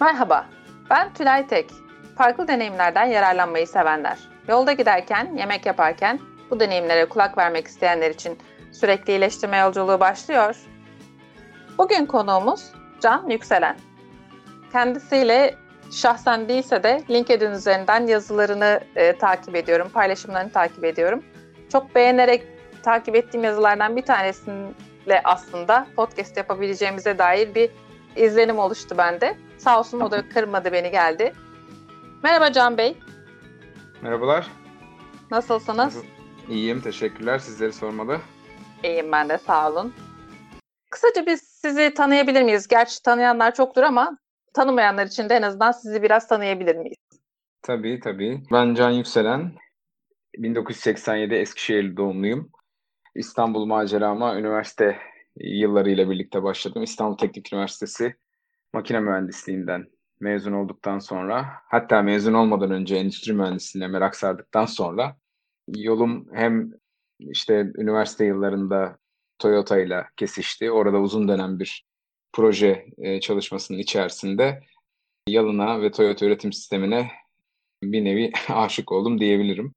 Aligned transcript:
Merhaba, 0.00 0.46
ben 0.90 1.12
Tülay 1.14 1.46
Tek. 1.46 1.70
Farklı 2.16 2.48
deneyimlerden 2.48 3.04
yararlanmayı 3.04 3.66
sevenler. 3.66 4.18
Yolda 4.48 4.72
giderken, 4.72 5.36
yemek 5.36 5.66
yaparken 5.66 6.20
bu 6.50 6.60
deneyimlere 6.60 7.04
kulak 7.04 7.38
vermek 7.38 7.66
isteyenler 7.66 8.10
için 8.10 8.38
sürekli 8.72 9.12
iyileştirme 9.12 9.56
yolculuğu 9.56 10.00
başlıyor. 10.00 10.56
Bugün 11.78 12.06
konuğumuz 12.06 12.72
Can 13.00 13.28
Yükselen. 13.28 13.76
Kendisiyle 14.72 15.54
şahsen 15.92 16.48
değilse 16.48 16.82
de 16.82 17.02
LinkedIn 17.10 17.50
üzerinden 17.50 18.06
yazılarını 18.06 18.80
e, 18.96 19.12
takip 19.12 19.56
ediyorum, 19.56 19.88
paylaşımlarını 19.94 20.52
takip 20.52 20.84
ediyorum. 20.84 21.24
Çok 21.72 21.94
beğenerek 21.94 22.44
takip 22.82 23.16
ettiğim 23.16 23.44
yazılardan 23.44 23.96
bir 23.96 24.02
tanesiyle 24.02 25.20
aslında 25.24 25.86
podcast 25.96 26.36
yapabileceğimize 26.36 27.18
dair 27.18 27.54
bir 27.54 27.70
izlenim 28.18 28.58
oluştu 28.58 28.98
bende. 28.98 29.36
Sağ 29.58 29.78
olsun 29.78 30.00
o 30.00 30.10
da 30.10 30.28
kırmadı 30.34 30.72
beni 30.72 30.90
geldi. 30.90 31.32
Merhaba 32.22 32.52
Can 32.52 32.78
Bey. 32.78 32.96
Merhabalar. 34.02 34.46
Nasılsınız? 35.30 36.02
İyiyim, 36.48 36.80
teşekkürler. 36.80 37.38
Sizleri 37.38 37.72
sormalı. 37.72 38.20
İyiyim 38.84 39.12
ben 39.12 39.28
de, 39.28 39.38
sağ 39.38 39.70
olun. 39.70 39.94
Kısaca 40.90 41.26
biz 41.26 41.40
sizi 41.40 41.94
tanıyabilir 41.94 42.42
miyiz? 42.42 42.68
Gerçi 42.68 43.02
tanıyanlar 43.02 43.54
çoktur 43.54 43.82
ama 43.82 44.18
tanımayanlar 44.54 45.06
için 45.06 45.28
de 45.28 45.34
en 45.34 45.42
azından 45.42 45.72
sizi 45.72 46.02
biraz 46.02 46.28
tanıyabilir 46.28 46.76
miyiz? 46.76 46.96
Tabii 47.62 48.00
tabii. 48.00 48.42
Ben 48.52 48.74
Can 48.74 48.90
Yükselen. 48.90 49.52
1987 50.36 51.34
Eskişehir 51.34 51.96
doğumluyum. 51.96 52.50
İstanbul 53.14 53.64
macerama 53.66 54.36
üniversite 54.36 54.98
yıllarıyla 55.40 56.10
birlikte 56.10 56.42
başladım. 56.42 56.82
İstanbul 56.82 57.16
Teknik 57.16 57.52
Üniversitesi 57.52 58.14
makine 58.72 59.00
mühendisliğinden 59.00 59.86
mezun 60.20 60.52
olduktan 60.52 60.98
sonra 60.98 61.46
hatta 61.68 62.02
mezun 62.02 62.34
olmadan 62.34 62.70
önce 62.70 62.96
endüstri 62.96 63.32
mühendisliğine 63.32 63.88
merak 63.88 64.16
sardıktan 64.16 64.66
sonra 64.66 65.16
yolum 65.76 66.28
hem 66.32 66.72
işte 67.20 67.72
üniversite 67.76 68.24
yıllarında 68.24 68.98
Toyota 69.38 69.80
ile 69.80 70.06
kesişti. 70.16 70.70
Orada 70.70 71.00
uzun 71.00 71.28
dönem 71.28 71.58
bir 71.58 71.84
proje 72.32 72.86
e, 72.98 73.20
çalışmasının 73.20 73.78
içerisinde 73.78 74.62
Yalın'a 75.28 75.82
ve 75.82 75.90
Toyota 75.90 76.26
üretim 76.26 76.52
sistemine 76.52 77.10
bir 77.82 78.04
nevi 78.04 78.32
aşık 78.48 78.92
oldum 78.92 79.20
diyebilirim. 79.20 79.74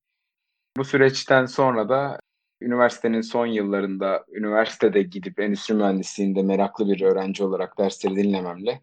Bu 0.77 0.83
süreçten 0.85 1.45
sonra 1.45 1.89
da 1.89 2.19
üniversitenin 2.61 3.21
son 3.21 3.45
yıllarında 3.45 4.25
üniversitede 4.31 5.03
gidip 5.03 5.39
endüstri 5.39 5.75
mühendisliğinde 5.75 6.43
meraklı 6.43 6.87
bir 6.87 7.01
öğrenci 7.01 7.43
olarak 7.43 7.77
dersleri 7.77 8.15
dinlememle 8.15 8.81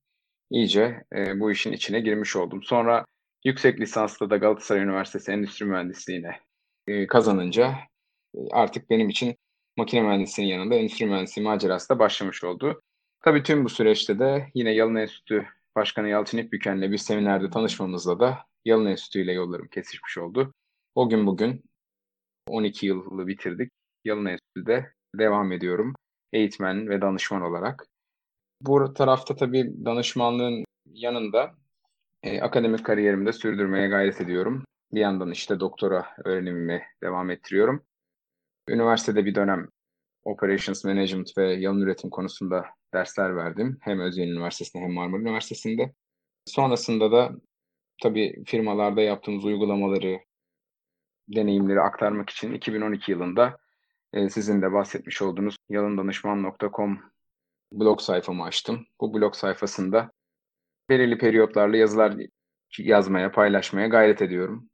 iyice 0.51 1.05
e, 1.17 1.41
bu 1.41 1.53
işin 1.53 1.73
içine 1.73 2.01
girmiş 2.01 2.37
oldum. 2.37 2.63
Sonra 2.63 3.05
yüksek 3.45 3.81
lisansla 3.81 4.31
da 4.31 4.37
Galatasaray 4.37 4.83
Üniversitesi 4.83 5.33
Endüstri 5.33 5.67
Mühendisliğine 5.67 6.41
e, 6.87 7.07
kazanınca 7.07 7.75
e, 8.35 8.39
artık 8.53 8.91
benim 8.91 9.09
için 9.09 9.37
makine 9.77 10.03
mühendisliğinin 10.03 10.55
yanında 10.55 10.75
endüstri 10.75 11.07
mühendisliği 11.07 11.47
macerası 11.47 11.89
da 11.89 11.99
başlamış 11.99 12.45
oldu. 12.45 12.83
Tabii 13.25 13.43
tüm 13.43 13.65
bu 13.65 13.69
süreçte 13.69 14.19
de 14.19 14.49
yine 14.55 14.75
Yalın 14.75 14.95
Enstitü 14.95 15.47
Başkanı 15.77 16.09
Yalçın 16.09 16.39
İpbüken'le 16.39 16.93
bir 16.93 16.99
seminerde 16.99 17.51
tanışmamızla 17.51 18.21
da 18.21 18.39
Yalın 18.65 18.87
Enstitü 18.87 19.23
ile 19.23 19.33
yollarım 19.33 19.69
kesişmiş 19.69 20.19
oldu. 20.19 20.55
O 20.95 21.09
gün 21.09 21.27
bugün 21.27 21.65
12 22.49 22.87
yılı 22.87 23.27
bitirdik. 23.27 23.73
Yalın 24.05 24.27
Enstitü'de 24.27 24.93
devam 25.15 25.53
ediyorum. 25.53 25.95
Eğitmen 26.33 26.89
ve 26.89 27.01
danışman 27.01 27.43
olarak. 27.43 27.87
Bu 28.61 28.95
tarafta 28.95 29.37
tabii 29.37 29.85
danışmanlığın 29.85 30.65
yanında 30.87 31.55
e, 32.23 32.41
akademik 32.41 32.85
kariyerimi 32.85 33.27
de 33.27 33.33
sürdürmeye 33.33 33.89
gayret 33.89 34.21
ediyorum. 34.21 34.65
Bir 34.93 35.01
yandan 35.01 35.31
işte 35.31 35.61
doktora 35.61 36.07
öğrenimimi 36.25 36.83
devam 37.03 37.31
ettiriyorum. 37.31 37.85
Üniversitede 38.69 39.25
bir 39.25 39.35
dönem 39.35 39.69
Operations 40.25 40.85
Management 40.85 41.39
ve 41.39 41.55
yalın 41.55 41.81
üretim 41.81 42.11
konusunda 42.11 42.65
dersler 42.95 43.37
verdim. 43.37 43.79
Hem 43.81 44.01
Özyeğin 44.01 44.33
Üniversitesi'nde 44.33 44.83
hem 44.83 44.93
Marmara 44.93 45.21
Üniversitesi'nde. 45.21 45.93
Sonrasında 46.47 47.13
da 47.13 47.33
tabii 48.03 48.43
firmalarda 48.47 49.01
yaptığımız 49.01 49.45
uygulamaları, 49.45 50.21
deneyimleri 51.29 51.81
aktarmak 51.81 52.31
için 52.31 52.53
2012 52.53 53.13
yılında 53.13 53.59
e, 54.13 54.31
sizin 54.31 54.63
de 54.63 54.73
bahsetmiş 54.73 55.23
olduğunuz 55.23 55.57
yalındanışman.com 55.69 57.01
blog 57.73 58.01
sayfamı 58.01 58.45
açtım. 58.45 58.87
Bu 59.01 59.15
blog 59.15 59.35
sayfasında 59.35 60.11
belirli 60.89 61.19
periyotlarla 61.19 61.77
yazılar 61.77 62.15
yazmaya, 62.79 63.33
paylaşmaya 63.33 63.87
gayret 63.87 64.23
ediyorum. 64.23 64.69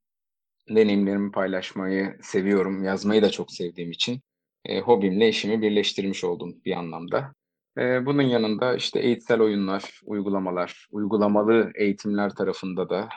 Deneyimlerimi 0.69 1.32
paylaşmayı 1.32 2.19
seviyorum. 2.22 2.84
Yazmayı 2.84 3.22
da 3.22 3.31
çok 3.31 3.53
sevdiğim 3.53 3.91
için 3.91 4.20
e, 4.64 4.81
hobimle 4.81 5.28
işimi 5.28 5.62
birleştirmiş 5.62 6.25
oldum 6.25 6.54
bir 6.64 6.72
anlamda. 6.72 7.34
E, 7.78 8.06
bunun 8.06 8.22
yanında 8.22 8.75
işte 8.76 9.00
eğitsel 9.00 9.41
oyunlar, 9.41 10.00
uygulamalar, 10.04 10.87
uygulamalı 10.91 11.72
eğitimler 11.75 12.31
tarafında 12.31 12.91
da 12.91 13.09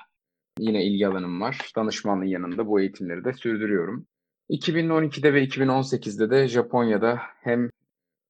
yine 0.59 0.85
ilgi 0.85 1.07
alanım 1.07 1.41
var. 1.41 1.71
Danışmanlığın 1.75 2.25
yanında 2.25 2.67
bu 2.67 2.79
eğitimleri 2.79 3.23
de 3.23 3.33
sürdürüyorum. 3.33 4.07
2012'de 4.49 5.33
ve 5.33 5.43
2018'de 5.43 6.29
de 6.29 6.47
Japonya'da 6.47 7.21
hem 7.41 7.69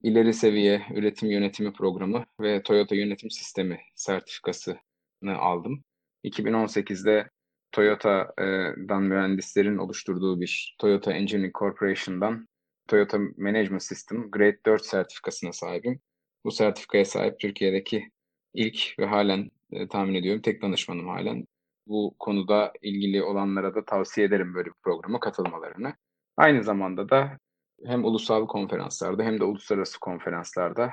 ileri 0.03 0.33
seviye 0.33 0.81
üretim 0.95 1.29
yönetimi 1.29 1.73
programı 1.73 2.25
ve 2.41 2.63
Toyota 2.63 2.95
yönetim 2.95 3.31
sistemi 3.31 3.79
sertifikasını 3.95 5.37
aldım. 5.37 5.83
2018'de 6.23 7.29
Toyota'dan 7.71 9.03
mühendislerin 9.03 9.77
oluşturduğu 9.77 10.41
bir 10.41 10.75
Toyota 10.79 11.13
Engineering 11.13 11.55
Corporation'dan 11.55 12.47
Toyota 12.87 13.17
Management 13.37 13.83
System 13.83 14.31
Grade 14.31 14.59
4 14.65 14.85
sertifikasına 14.85 15.53
sahibim. 15.53 15.99
Bu 16.43 16.51
sertifikaya 16.51 17.05
sahip 17.05 17.39
Türkiye'deki 17.39 18.11
ilk 18.53 18.99
ve 18.99 19.05
halen 19.05 19.49
e, 19.71 19.87
tahmin 19.87 20.13
ediyorum 20.13 20.41
tek 20.41 20.61
danışmanım 20.61 21.07
halen. 21.07 21.45
Bu 21.89 22.15
konuda 22.19 22.73
ilgili 22.81 23.23
olanlara 23.23 23.75
da 23.75 23.85
tavsiye 23.85 24.27
ederim 24.27 24.53
böyle 24.55 24.67
bir 24.67 24.75
programa 24.83 25.19
katılmalarını. 25.19 25.93
Aynı 26.37 26.63
zamanda 26.63 27.09
da 27.09 27.37
hem 27.85 28.05
ulusal 28.05 28.47
konferanslarda 28.47 29.23
hem 29.23 29.39
de 29.39 29.43
uluslararası 29.43 29.99
konferanslarda 29.99 30.91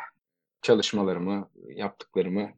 çalışmalarımı, 0.62 1.50
yaptıklarımı 1.68 2.50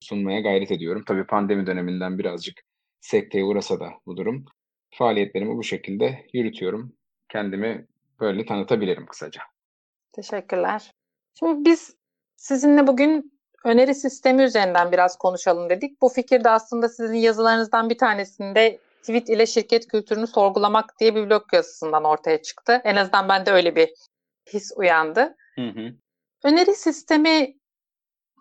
sunmaya 0.00 0.40
gayret 0.40 0.70
ediyorum. 0.70 1.02
Tabii 1.06 1.26
pandemi 1.26 1.66
döneminden 1.66 2.18
birazcık 2.18 2.60
sekteye 3.00 3.44
uğrasa 3.44 3.80
da 3.80 3.90
bu 4.06 4.16
durum. 4.16 4.44
Faaliyetlerimi 4.94 5.56
bu 5.56 5.64
şekilde 5.64 6.26
yürütüyorum. 6.32 6.92
Kendimi 7.28 7.86
böyle 8.20 8.46
tanıtabilirim 8.46 9.06
kısaca. 9.06 9.42
Teşekkürler. 10.12 10.92
Şimdi 11.38 11.70
biz 11.70 11.96
sizinle 12.36 12.86
bugün 12.86 13.31
öneri 13.64 13.94
sistemi 13.94 14.42
üzerinden 14.42 14.92
biraz 14.92 15.18
konuşalım 15.18 15.70
dedik. 15.70 16.02
Bu 16.02 16.08
fikir 16.08 16.44
de 16.44 16.50
aslında 16.50 16.88
sizin 16.88 17.16
yazılarınızdan 17.16 17.90
bir 17.90 17.98
tanesinde 17.98 18.78
tweet 19.00 19.28
ile 19.28 19.46
şirket 19.46 19.88
kültürünü 19.88 20.26
sorgulamak 20.26 21.00
diye 21.00 21.14
bir 21.14 21.30
blog 21.30 21.42
yazısından 21.52 22.04
ortaya 22.04 22.42
çıktı. 22.42 22.80
En 22.84 22.96
azından 22.96 23.28
bende 23.28 23.50
öyle 23.50 23.76
bir 23.76 23.94
his 24.52 24.72
uyandı. 24.76 25.36
Hı 25.54 25.68
hı. 25.68 25.92
Öneri 26.44 26.74
sistemi 26.74 27.56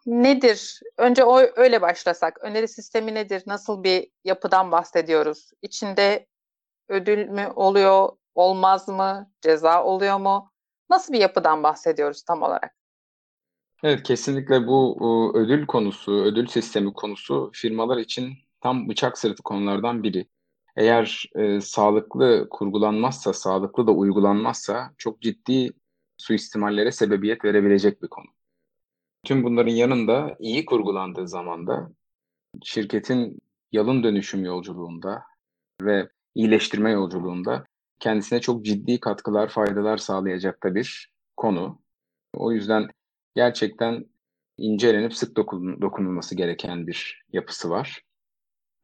nedir? 0.06 0.80
Önce 0.98 1.24
o 1.24 1.42
öyle 1.56 1.82
başlasak. 1.82 2.38
Öneri 2.42 2.68
sistemi 2.68 3.14
nedir? 3.14 3.44
Nasıl 3.48 3.84
bir 3.84 4.08
yapıdan 4.24 4.72
bahsediyoruz? 4.72 5.52
İçinde 5.62 6.28
ödül 6.90 7.28
mü 7.28 7.52
oluyor, 7.56 8.10
olmaz 8.36 8.88
mı? 8.88 9.32
Ceza 9.42 9.84
oluyor 9.84 10.18
mu? 10.18 10.52
Nasıl 10.90 11.14
bir 11.14 11.20
yapıdan 11.20 11.64
bahsediyoruz 11.64 12.24
tam 12.24 12.42
olarak? 12.42 12.81
Evet, 13.84 14.04
kesinlikle 14.04 14.68
bu 14.68 15.32
ödül 15.36 15.66
konusu, 15.66 16.12
ödül 16.12 16.48
sistemi 16.48 16.94
konusu 16.94 17.52
firmalar 17.54 17.98
için 17.98 18.34
tam 18.62 18.90
bıçak 18.90 19.18
sırtı 19.18 19.44
konulardan 19.44 20.04
biri 20.04 20.28
eğer 20.76 21.26
e, 21.36 21.62
sağlıklı 21.62 22.48
kurgulanmazsa, 22.50 23.34
sağlıklı 23.34 23.88
da 23.88 23.92
uygulanmazsa 23.92 24.94
çok 24.98 25.22
ciddi 25.22 25.70
suistimallere 26.18 26.92
sebebiyet 26.92 27.46
verebilecek 27.46 28.04
bir 28.04 28.08
konu. 28.08 28.26
Tüm 29.24 29.44
bunların 29.44 29.72
yanında 29.72 30.36
iyi 30.40 30.66
kurgulandığı 30.66 31.28
zaman 31.28 31.68
da 31.68 31.92
şirketin 32.64 33.40
yalın 33.72 34.04
dönüşüm 34.04 34.46
yolculuğunda 34.46 35.24
ve 35.82 36.10
iyileştirme 36.36 36.92
yolculuğunda 36.92 37.66
kendisine 38.00 38.42
çok 38.42 38.66
ciddi 38.66 39.00
katkılar, 39.00 39.50
faydalar 39.50 39.98
sağlayacak 39.98 40.64
da 40.64 40.76
bir 40.76 41.14
konu. 41.38 41.82
O 42.34 42.52
yüzden 42.52 42.90
gerçekten 43.36 44.06
incelenip 44.58 45.14
sık 45.14 45.36
dokun, 45.38 45.82
dokunulması 45.82 46.36
gereken 46.36 46.88
bir 46.88 47.24
yapısı 47.34 47.70
var 47.70 48.02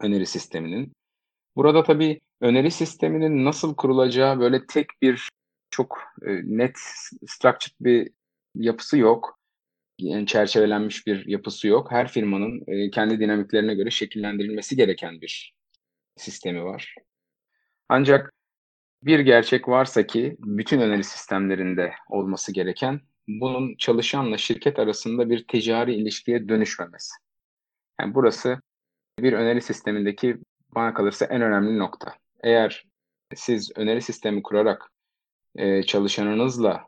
öneri 0.01 0.25
sisteminin. 0.25 0.93
Burada 1.55 1.83
tabii 1.83 2.21
öneri 2.41 2.71
sisteminin 2.71 3.45
nasıl 3.45 3.75
kurulacağı 3.75 4.39
böyle 4.39 4.65
tek 4.65 4.87
bir 5.01 5.29
çok 5.71 5.99
e, 6.21 6.29
net 6.43 6.77
structured 7.27 7.75
bir 7.81 8.11
yapısı 8.55 8.97
yok. 8.97 9.39
yani 9.99 10.27
çerçevelenmiş 10.27 11.07
bir 11.07 11.25
yapısı 11.27 11.67
yok. 11.67 11.91
Her 11.91 12.07
firmanın 12.07 12.63
e, 12.67 12.91
kendi 12.91 13.19
dinamiklerine 13.19 13.75
göre 13.75 13.91
şekillendirilmesi 13.91 14.75
gereken 14.75 15.21
bir 15.21 15.55
sistemi 16.17 16.63
var. 16.63 16.95
Ancak 17.89 18.33
bir 19.03 19.19
gerçek 19.19 19.67
varsa 19.69 20.07
ki 20.07 20.35
bütün 20.39 20.81
öneri 20.81 21.03
sistemlerinde 21.03 21.93
olması 22.09 22.53
gereken 22.53 23.01
bunun 23.27 23.75
çalışanla 23.75 24.37
şirket 24.37 24.79
arasında 24.79 25.29
bir 25.29 25.47
ticari 25.47 25.95
ilişkiye 25.95 26.49
dönüşmemesi. 26.49 27.13
Yani 28.01 28.15
burası 28.15 28.61
bir 29.19 29.33
öneri 29.33 29.61
sistemindeki 29.61 30.37
bana 30.75 30.93
kalırsa 30.93 31.25
en 31.25 31.41
önemli 31.41 31.79
nokta. 31.79 32.13
Eğer 32.43 32.85
siz 33.35 33.71
öneri 33.75 34.01
sistemi 34.01 34.43
kurarak 34.43 34.91
e, 35.55 35.83
çalışanınızla 35.83 36.87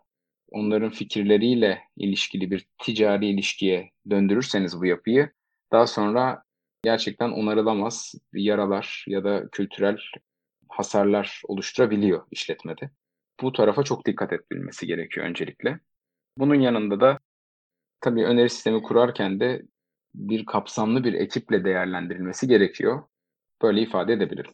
onların 0.51 0.89
fikirleriyle 0.89 1.81
ilişkili 1.97 2.51
bir 2.51 2.67
ticari 2.77 3.27
ilişkiye 3.27 3.91
döndürürseniz 4.09 4.79
bu 4.79 4.85
yapıyı 4.85 5.31
daha 5.71 5.87
sonra 5.87 6.43
gerçekten 6.83 7.29
onarılamaz 7.29 8.15
yaralar 8.33 9.05
ya 9.07 9.23
da 9.23 9.49
kültürel 9.51 9.97
hasarlar 10.69 11.41
oluşturabiliyor 11.47 12.27
işletmede. 12.31 12.89
Bu 13.41 13.53
tarafa 13.53 13.83
çok 13.83 14.05
dikkat 14.05 14.33
edilmesi 14.33 14.87
gerekiyor 14.87 15.25
öncelikle. 15.25 15.79
Bunun 16.39 16.55
yanında 16.55 16.99
da 16.99 17.19
tabii 18.01 18.25
öneri 18.25 18.49
sistemi 18.49 18.83
kurarken 18.83 19.39
de 19.39 19.61
bir 20.15 20.45
kapsamlı 20.45 21.03
bir 21.03 21.13
ekiple 21.13 21.63
değerlendirilmesi 21.63 22.47
gerekiyor. 22.47 23.03
Böyle 23.61 23.81
ifade 23.81 24.13
edebilirim. 24.13 24.51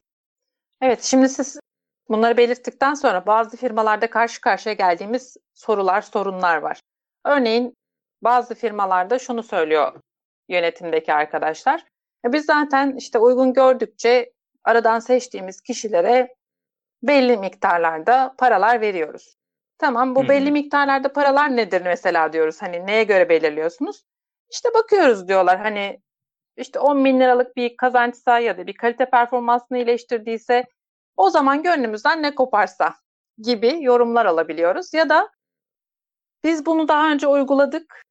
Evet, 0.81 1.03
şimdi 1.03 1.29
siz 1.29 1.59
bunları 2.09 2.37
belirttikten 2.37 2.93
sonra 2.93 3.25
bazı 3.25 3.57
firmalarda 3.57 4.09
karşı 4.09 4.41
karşıya 4.41 4.75
geldiğimiz 4.75 5.37
sorular, 5.53 6.01
sorunlar 6.01 6.57
var. 6.57 6.79
Örneğin 7.25 7.73
bazı 8.21 8.55
firmalarda 8.55 9.19
şunu 9.19 9.43
söylüyor 9.43 10.01
yönetimdeki 10.49 11.13
arkadaşlar. 11.13 11.85
E 12.25 12.33
biz 12.33 12.45
zaten 12.45 12.95
işte 12.95 13.19
uygun 13.19 13.53
gördükçe 13.53 14.33
aradan 14.63 14.99
seçtiğimiz 14.99 15.61
kişilere 15.61 16.35
belli 17.03 17.37
miktarlarda 17.37 18.35
paralar 18.37 18.81
veriyoruz. 18.81 19.35
Tamam 19.77 20.15
bu 20.15 20.29
belli 20.29 20.51
miktarlarda 20.51 21.13
paralar 21.13 21.55
nedir 21.55 21.81
mesela 21.81 22.33
diyoruz. 22.33 22.61
Hani 22.61 22.85
neye 22.85 23.03
göre 23.03 23.29
belirliyorsunuz? 23.29 24.03
İşte 24.51 24.69
bakıyoruz 24.73 25.27
diyorlar 25.27 25.59
hani 25.59 26.01
işte 26.57 26.79
10 26.79 27.05
bin 27.05 27.19
liralık 27.19 27.55
bir 27.55 27.77
kazançsa 27.77 28.39
ya 28.39 28.57
da 28.57 28.67
bir 28.67 28.73
kalite 28.73 29.09
performansını 29.09 29.77
iyileştirdiyse 29.77 30.65
o 31.17 31.29
zaman 31.29 31.63
gönlümüzden 31.63 32.23
ne 32.23 32.35
koparsa 32.35 32.95
gibi 33.37 33.83
yorumlar 33.83 34.25
alabiliyoruz. 34.25 34.93
Ya 34.93 35.09
da 35.09 35.29
biz 36.43 36.65
bunu 36.65 36.87
daha 36.87 37.11
önce 37.11 37.27
uyguladık, 37.27 38.03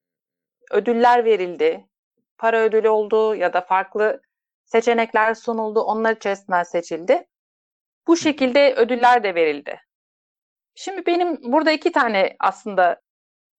ödüller 0.70 1.24
verildi, 1.24 1.88
para 2.38 2.60
ödülü 2.60 2.88
oldu 2.88 3.34
ya 3.34 3.52
da 3.52 3.60
farklı 3.60 4.20
seçenekler 4.64 5.34
sunuldu, 5.34 5.80
onlar 5.80 6.16
içerisinden 6.16 6.62
seçildi. 6.62 7.26
Bu 8.06 8.16
şekilde 8.16 8.74
ödüller 8.74 9.22
de 9.22 9.34
verildi. 9.34 9.83
Şimdi 10.74 11.06
benim 11.06 11.52
burada 11.52 11.70
iki 11.70 11.92
tane 11.92 12.36
aslında 12.40 13.00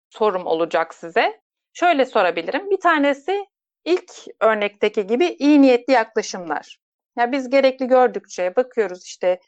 sorum 0.09 0.45
olacak 0.45 0.93
size. 0.93 1.41
Şöyle 1.73 2.05
sorabilirim. 2.05 2.69
Bir 2.69 2.79
tanesi 2.79 3.45
ilk 3.85 4.11
örnekteki 4.39 5.07
gibi 5.07 5.25
iyi 5.25 5.61
niyetli 5.61 5.93
yaklaşımlar. 5.93 6.77
Ya 7.17 7.23
yani 7.23 7.31
biz 7.31 7.49
gerekli 7.49 7.87
gördükçe 7.87 8.55
bakıyoruz 8.55 9.05
işte 9.05 9.39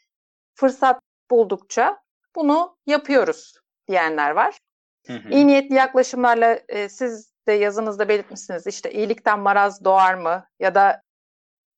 fırsat 0.54 1.00
buldukça 1.30 2.02
bunu 2.36 2.76
yapıyoruz 2.86 3.54
diyenler 3.88 4.30
var. 4.30 4.58
Hı 5.06 5.12
hı. 5.12 5.28
İyi 5.28 5.46
niyetli 5.46 5.74
yaklaşımlarla 5.74 6.58
e, 6.68 6.88
siz 6.88 7.32
de 7.48 7.52
yazınızda 7.52 8.08
belirtmişsiniz 8.08 8.66
işte 8.66 8.90
iyilikten 8.90 9.40
maraz 9.40 9.84
doğar 9.84 10.14
mı 10.14 10.46
ya 10.60 10.74
da 10.74 11.02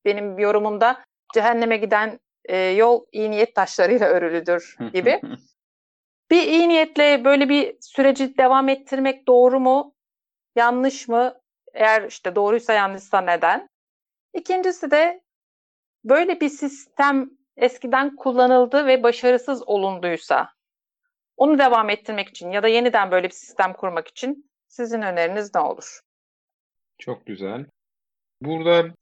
benim 0.05 0.39
yorumumda 0.39 1.05
cehenneme 1.35 1.77
giden 1.77 2.21
e, 2.45 2.57
yol 2.57 3.05
iyi 3.13 3.31
niyet 3.31 3.55
taşlarıyla 3.55 4.09
örülüdür 4.09 4.77
gibi. 4.93 5.21
bir 6.31 6.43
iyi 6.43 6.69
niyetle 6.69 7.25
böyle 7.25 7.49
bir 7.49 7.77
süreci 7.81 8.39
devam 8.39 8.69
ettirmek 8.69 9.29
doğru 9.29 9.61
mu? 9.61 9.95
Yanlış 10.57 11.09
mı? 11.09 11.41
Eğer 11.75 12.09
işte 12.09 12.35
doğruysa 12.35 12.73
yanlışsa 12.73 13.21
neden? 13.21 13.69
İkincisi 14.35 14.91
de 14.91 15.23
böyle 16.05 16.41
bir 16.41 16.49
sistem 16.49 17.31
eskiden 17.57 18.17
kullanıldı 18.17 18.87
ve 18.87 19.03
başarısız 19.03 19.69
olunduysa 19.69 20.53
onu 21.37 21.59
devam 21.59 21.91
ettirmek 21.91 22.29
için 22.29 22.51
ya 22.51 22.63
da 22.63 22.69
yeniden 22.69 23.11
böyle 23.11 23.29
bir 23.29 23.35
sistem 23.35 23.73
kurmak 23.73 24.09
için 24.09 24.51
sizin 24.69 25.03
öneriniz 25.03 25.55
ne 25.55 25.61
olur? 25.61 26.01
Çok 26.99 27.27
güzel. 27.27 27.67
Burada 28.43 28.95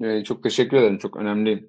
e, 0.00 0.24
çok 0.24 0.42
teşekkür 0.42 0.76
ederim. 0.76 0.98
Çok 0.98 1.16
önemli 1.16 1.68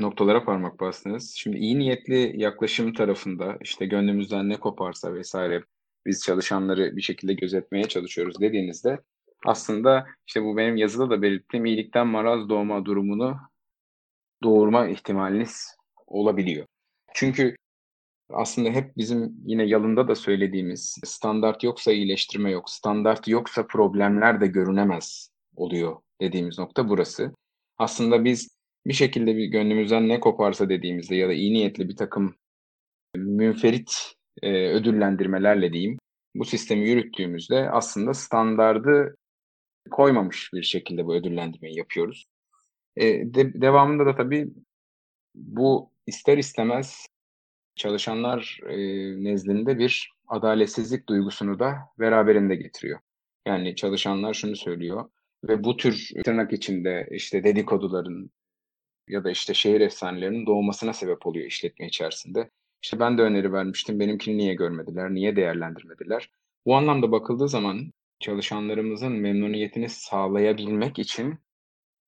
noktalara 0.00 0.44
parmak 0.44 0.80
bastınız. 0.80 1.34
Şimdi 1.36 1.56
iyi 1.56 1.78
niyetli 1.78 2.40
yaklaşım 2.40 2.92
tarafında 2.92 3.58
işte 3.60 3.86
gönlümüzden 3.86 4.48
ne 4.48 4.56
koparsa 4.60 5.14
vesaire 5.14 5.62
biz 6.06 6.22
çalışanları 6.22 6.96
bir 6.96 7.02
şekilde 7.02 7.34
gözetmeye 7.34 7.84
çalışıyoruz 7.84 8.40
dediğinizde 8.40 8.98
aslında 9.46 10.06
işte 10.26 10.42
bu 10.42 10.56
benim 10.56 10.76
yazıda 10.76 11.10
da 11.10 11.22
belirttiğim 11.22 11.66
iyilikten 11.66 12.06
maraz 12.06 12.48
doğma 12.48 12.84
durumunu 12.84 13.36
doğurma 14.42 14.88
ihtimaliniz 14.88 15.76
olabiliyor. 16.06 16.66
Çünkü 17.14 17.56
aslında 18.30 18.70
hep 18.70 18.96
bizim 18.96 19.36
yine 19.44 19.64
yalında 19.64 20.08
da 20.08 20.14
söylediğimiz 20.14 20.98
standart 21.04 21.64
yoksa 21.64 21.92
iyileştirme 21.92 22.50
yok, 22.50 22.70
standart 22.70 23.28
yoksa 23.28 23.66
problemler 23.66 24.40
de 24.40 24.46
görünemez 24.46 25.30
oluyor 25.56 25.96
dediğimiz 26.20 26.58
nokta 26.58 26.88
burası. 26.88 27.32
Aslında 27.78 28.24
biz 28.24 28.61
bir 28.86 28.92
şekilde 28.92 29.36
bir 29.36 29.44
gönlümüzden 29.44 30.08
ne 30.08 30.20
koparsa 30.20 30.68
dediğimizde 30.68 31.16
ya 31.16 31.28
da 31.28 31.32
iyi 31.32 31.52
niyetli 31.52 31.88
bir 31.88 31.96
takım 31.96 32.34
münferit 33.16 34.14
e, 34.42 34.68
ödüllendirmelerle 34.68 35.72
diyeyim 35.72 35.98
bu 36.34 36.44
sistemi 36.44 36.88
yürüttüğümüzde 36.88 37.70
aslında 37.70 38.14
standardı 38.14 39.16
koymamış 39.90 40.50
bir 40.54 40.62
şekilde 40.62 41.06
bu 41.06 41.14
ödüllendirmeyi 41.14 41.78
yapıyoruz. 41.78 42.26
E, 42.96 43.04
de, 43.34 43.60
devamında 43.60 44.06
da 44.06 44.16
tabii 44.16 44.48
bu 45.34 45.90
ister 46.06 46.38
istemez 46.38 47.06
çalışanlar 47.76 48.60
e, 48.68 48.76
nezdinde 49.24 49.78
bir 49.78 50.12
adaletsizlik 50.28 51.08
duygusunu 51.08 51.58
da 51.58 51.76
beraberinde 51.98 52.54
getiriyor. 52.54 53.00
Yani 53.46 53.76
çalışanlar 53.76 54.34
şunu 54.34 54.56
söylüyor 54.56 55.10
ve 55.44 55.64
bu 55.64 55.76
tür 55.76 56.08
tırnak 56.24 56.52
içinde 56.52 57.08
işte 57.10 57.44
dedikoduların 57.44 58.30
ya 59.08 59.24
da 59.24 59.30
işte 59.30 59.54
şehir 59.54 59.80
efsanelerinin 59.80 60.46
doğmasına 60.46 60.92
sebep 60.92 61.26
oluyor 61.26 61.46
işletme 61.46 61.86
içerisinde. 61.86 62.50
İşte 62.82 63.00
ben 63.00 63.18
de 63.18 63.22
öneri 63.22 63.52
vermiştim. 63.52 64.00
Benimkini 64.00 64.38
niye 64.38 64.54
görmediler? 64.54 65.14
Niye 65.14 65.36
değerlendirmediler? 65.36 66.30
Bu 66.66 66.76
anlamda 66.76 67.12
bakıldığı 67.12 67.48
zaman 67.48 67.92
çalışanlarımızın 68.20 69.12
memnuniyetini 69.12 69.88
sağlayabilmek 69.88 70.98
için 70.98 71.38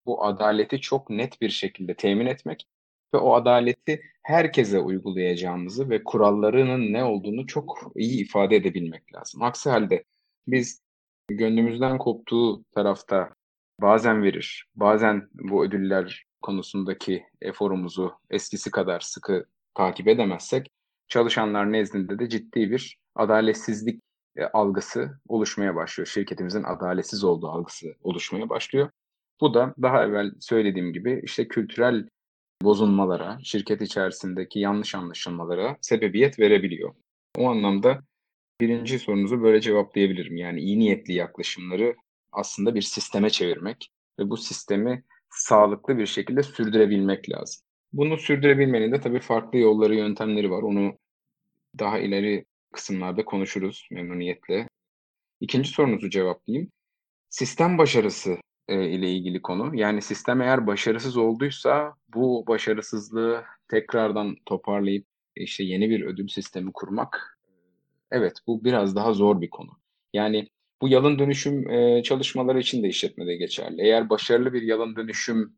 bu 0.07 0.25
adaleti 0.25 0.81
çok 0.81 1.11
net 1.11 1.41
bir 1.41 1.49
şekilde 1.49 1.95
temin 1.95 2.27
etmek 2.27 2.67
ve 3.15 3.19
o 3.19 3.35
adaleti 3.35 4.01
herkese 4.23 4.79
uygulayacağımızı 4.79 5.91
ve 5.91 6.05
kurallarının 6.05 6.93
ne 6.93 7.05
olduğunu 7.05 7.47
çok 7.47 7.93
iyi 7.97 8.21
ifade 8.21 8.57
edebilmek 8.57 9.15
lazım. 9.15 9.43
Aksi 9.43 9.71
halde 9.71 10.05
biz 10.47 10.83
gönlümüzden 11.29 11.99
koptuğu 11.99 12.65
tarafta 12.75 13.31
bazen 13.81 14.23
verir, 14.23 14.67
bazen 14.75 15.29
bu 15.35 15.65
ödüller 15.65 16.25
konusundaki 16.45 17.25
eforumuzu 17.41 18.13
eskisi 18.31 18.71
kadar 18.71 19.01
sıkı 19.01 19.45
takip 19.75 20.09
edemezsek 20.09 20.71
çalışanlar 21.09 21.73
nezdinde 21.73 22.19
de 22.19 22.29
ciddi 22.29 22.71
bir 22.71 22.99
adaletsizlik 23.15 24.01
e, 24.37 24.45
algısı 24.45 25.21
oluşmaya 25.29 25.75
başlıyor. 25.75 26.07
Şirketimizin 26.07 26.63
adaletsiz 26.63 27.25
olduğu 27.25 27.49
algısı 27.49 27.87
oluşmaya 28.03 28.49
başlıyor. 28.49 28.91
Bu 29.41 29.55
da 29.55 29.75
daha 29.83 30.05
evvel 30.05 30.33
söylediğim 30.41 30.93
gibi 30.93 31.21
işte 31.25 31.49
kültürel 31.49 32.09
bozulmalara, 32.63 33.39
şirket 33.43 33.83
içerisindeki 33.83 34.59
yanlış 34.59 34.95
anlaşılmalara 34.95 35.77
sebebiyet 35.81 36.39
verebiliyor. 36.39 36.95
O 37.39 37.51
anlamda 37.51 38.01
birinci 38.61 38.99
sorunuzu 38.99 39.43
böyle 39.43 39.61
cevaplayabilirim. 39.61 40.37
Yani 40.37 40.61
iyi 40.61 40.79
niyetli 40.79 41.15
yaklaşımları 41.15 41.97
aslında 42.33 42.75
bir 42.75 42.83
sisteme 42.83 43.31
çevirmek 43.31 43.91
ve 44.19 44.31
bu 44.31 44.37
sistemi 44.37 45.05
sağlıklı 45.35 45.99
bir 45.99 46.07
şekilde 46.07 46.43
sürdürebilmek 46.43 47.31
lazım. 47.31 47.63
Bunu 47.93 48.19
sürdürebilmenin 48.19 48.93
de 48.93 49.01
tabii 49.01 49.21
farklı 49.21 49.59
yolları, 49.59 49.95
yöntemleri 49.95 50.51
var. 50.51 50.63
Onu 50.63 50.99
daha 51.79 51.99
ileri 51.99 52.45
kısımlarda 52.73 53.25
konuşuruz 53.25 53.89
memnuniyetle. 53.91 54.69
İkinci 55.41 55.69
sorunuzu 55.69 56.11
cevaplayayım. 56.11 56.73
Sistem 57.31 57.79
başarısı 57.79 58.37
e, 58.69 58.89
ile 58.91 59.11
ilgili 59.11 59.43
konu. 59.43 59.77
Yani 59.77 60.03
sistem 60.03 60.43
eğer 60.43 60.67
başarısız 60.67 61.17
olduysa 61.17 61.95
bu 62.15 62.45
başarısızlığı 62.49 63.45
tekrardan 63.69 64.37
toparlayıp 64.47 65.07
işte 65.37 65.65
yeni 65.65 65.91
bir 65.91 66.05
ödül 66.05 66.29
sistemi 66.29 66.73
kurmak 66.73 67.39
evet 68.11 68.39
bu 68.47 68.65
biraz 68.65 68.97
daha 68.97 69.13
zor 69.13 69.41
bir 69.41 69.51
konu. 69.51 69.71
Yani 70.13 70.49
Bu 70.85 70.89
yalın 70.89 71.19
dönüşüm 71.19 71.71
e, 71.71 72.03
çalışmaları 72.03 72.61
için 72.61 72.83
de 72.83 72.89
işletmede 72.89 73.37
geçerli. 73.37 73.83
Eğer 73.83 74.11
başarılı 74.11 74.53
bir 74.53 74.63
yalın 74.63 74.97
dönüşüm 74.97 75.57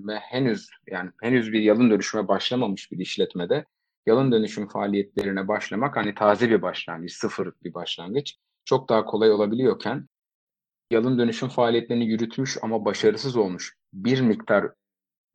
ve 0.00 0.16
henüz 0.16 0.68
yani 0.90 1.10
henüz 1.22 1.52
bir 1.52 1.60
yalın 1.60 1.90
dönüşüme 1.90 2.28
başlamamış 2.28 2.92
bir 2.92 2.98
işletmede 2.98 3.64
yalın 4.06 4.32
dönüşüm 4.32 4.68
faaliyetlerine 4.68 5.48
başlamak 5.48 5.96
hani 5.96 6.14
taze 6.14 6.50
bir 6.50 6.62
başlangıç, 6.62 7.12
sıfır 7.12 7.52
bir 7.64 7.74
başlangıç 7.74 8.36
çok 8.64 8.88
daha 8.88 9.04
kolay 9.04 9.32
olabiliyorken 9.32 10.08
yalın 10.90 11.18
dönüşüm 11.18 11.48
faaliyetlerini 11.48 12.06
yürütmüş 12.06 12.58
ama 12.62 12.84
başarısız 12.84 13.36
olmuş 13.36 13.76
bir 13.92 14.20
miktar 14.20 14.64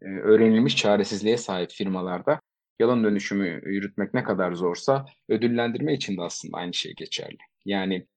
e, 0.01 0.05
öğrenilmiş 0.05 0.75
çaresizliğe 0.75 1.37
sahip 1.37 1.71
firmalarda 1.71 2.41
yalın 2.79 3.03
dönüşümü 3.03 3.61
yürütmek 3.65 4.13
ne 4.13 4.23
kadar 4.23 4.53
zorsa 4.53 5.05
ödüllendirme 5.29 5.93
için 5.93 6.17
de 6.17 6.21
aslında 6.21 6.57
aynı 6.57 6.73
şey 6.73 6.93
geçerli. 6.93 7.37
Yani 7.65 8.07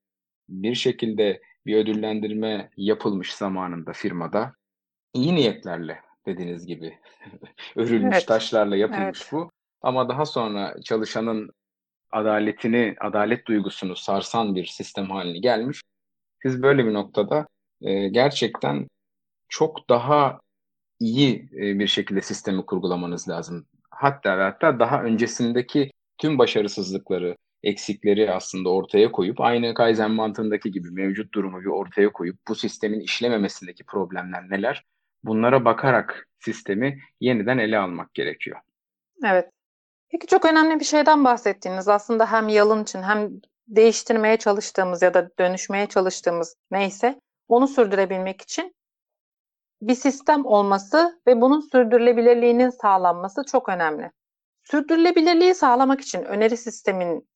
bir 0.49 0.75
şekilde 0.75 1.41
bir 1.67 1.77
ödüllendirme 1.77 2.71
yapılmış 2.77 3.35
zamanında 3.35 3.93
firmada 3.93 4.53
iyi 5.15 5.35
niyetlerle 5.35 6.01
dediğiniz 6.27 6.67
gibi 6.67 6.99
örülmüş 7.77 8.17
Evet. 8.17 8.29
taşlarla 8.29 8.77
yapılmış 8.77 9.21
Evet. 9.23 9.33
bu. 9.33 9.51
Ama 9.83 10.09
daha 10.09 10.27
sonra 10.27 10.75
çalışanın 10.85 11.51
adaletini, 12.11 12.97
adalet 13.01 13.47
duygusunu 13.47 13.97
sarsan 13.97 14.55
bir 14.55 14.67
sistem 14.67 15.11
haline 15.11 15.39
gelmiş. 15.39 15.83
Siz 16.43 16.63
böyle 16.63 16.87
bir 16.87 16.95
noktada 16.95 17.47
e, 17.81 18.09
gerçekten 18.09 18.89
çok 19.49 19.89
daha 19.89 20.41
iyi 21.01 21.49
e, 21.53 21.79
bir 21.79 21.87
şekilde 21.87 22.21
sistemi 22.21 22.67
kurgulamanız 22.67 23.29
lazım. 23.29 23.67
Hatta 23.91 24.45
hatta 24.45 24.81
daha 24.81 25.03
öncesindeki 25.03 25.91
tüm 26.19 26.39
başarısızlıkları, 26.39 27.37
eksikleri 27.63 28.33
aslında 28.33 28.69
ortaya 28.69 29.13
koyup 29.13 29.41
aynı 29.41 29.75
Kaizen 29.75 30.11
mantığındaki 30.11 30.71
gibi 30.71 30.91
mevcut 30.91 31.35
durumu 31.35 31.61
bir 31.61 31.67
ortaya 31.67 32.13
koyup 32.13 32.37
bu 32.49 32.55
sistemin 32.55 33.01
işlememesindeki 33.01 33.85
problemler 33.85 34.51
neler? 34.51 34.85
Bunlara 35.25 35.65
bakarak 35.65 36.29
sistemi 36.39 36.99
yeniden 37.21 37.59
ele 37.59 37.79
almak 37.79 38.15
gerekiyor. 38.15 38.59
Evet. 39.25 39.51
Peki 40.11 40.27
çok 40.27 40.45
önemli 40.45 40.81
bir 40.81 40.85
şeyden 40.85 41.25
bahsettiğiniz 41.25 41.89
aslında 41.89 42.33
hem 42.33 42.49
yalın 42.49 42.83
için 42.83 43.03
hem 43.03 43.31
değiştirmeye 43.69 44.37
çalıştığımız 44.37 45.03
ya 45.03 45.15
da 45.15 45.31
dönüşmeye 45.39 45.87
çalıştığımız 45.87 46.57
neyse 46.71 47.21
onu 47.49 47.69
sürdürebilmek 47.69 48.41
için 48.41 48.75
bir 49.83 49.95
sistem 49.95 50.47
olması 50.47 51.21
ve 51.27 51.41
bunun 51.41 51.61
sürdürülebilirliğinin 51.61 52.71
sağlanması 52.71 53.43
çok 53.51 53.69
önemli. 53.69 54.11
Sürdürülebilirliği 54.65 55.55
sağlamak 55.55 56.01
için 56.01 56.23
öneri 56.23 56.57
sistemin 56.57 57.29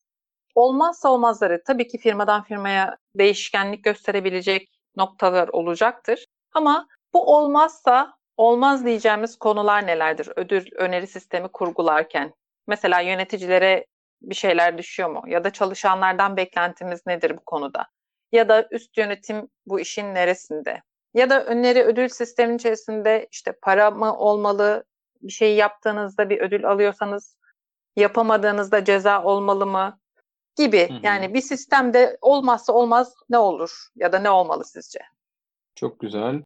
olmazsa 0.55 1.09
olmazları 1.09 1.63
tabii 1.63 1.87
ki 1.87 1.97
firmadan 1.97 2.43
firmaya 2.43 2.97
değişkenlik 3.15 3.83
gösterebilecek 3.83 4.69
noktalar 4.97 5.47
olacaktır. 5.47 6.25
Ama 6.53 6.87
bu 7.13 7.35
olmazsa 7.35 8.13
olmaz 8.37 8.85
diyeceğimiz 8.85 9.35
konular 9.35 9.87
nelerdir? 9.87 10.29
Ödül 10.35 10.65
öneri 10.75 11.07
sistemi 11.07 11.47
kurgularken. 11.47 12.33
Mesela 12.67 12.99
yöneticilere 12.99 13.85
bir 14.21 14.35
şeyler 14.35 14.77
düşüyor 14.77 15.09
mu? 15.09 15.23
Ya 15.27 15.43
da 15.43 15.49
çalışanlardan 15.49 16.37
beklentimiz 16.37 17.01
nedir 17.07 17.37
bu 17.37 17.41
konuda? 17.45 17.85
Ya 18.31 18.49
da 18.49 18.67
üst 18.71 18.97
yönetim 18.97 19.47
bu 19.65 19.79
işin 19.79 20.15
neresinde? 20.15 20.81
Ya 21.13 21.29
da 21.29 21.45
öneri 21.45 21.83
ödül 21.83 22.07
sistemin 22.07 22.55
içerisinde 22.55 23.27
işte 23.31 23.51
para 23.61 23.91
mı 23.91 24.17
olmalı? 24.17 24.83
Bir 25.21 25.31
şeyi 25.31 25.55
yaptığınızda 25.55 26.29
bir 26.29 26.41
ödül 26.41 26.65
alıyorsanız 26.65 27.37
yapamadığınızda 27.95 28.85
ceza 28.85 29.23
olmalı 29.23 29.65
mı? 29.65 29.99
Gibi. 30.55 30.89
Hı 30.89 30.93
hı. 30.93 30.99
Yani 31.03 31.33
bir 31.33 31.41
sistemde 31.41 32.17
olmazsa 32.21 32.73
olmaz 32.73 33.15
ne 33.29 33.37
olur 33.37 33.87
ya 33.95 34.11
da 34.11 34.19
ne 34.19 34.29
olmalı 34.29 34.65
sizce? 34.65 34.99
Çok 35.75 35.99
güzel. 35.99 36.43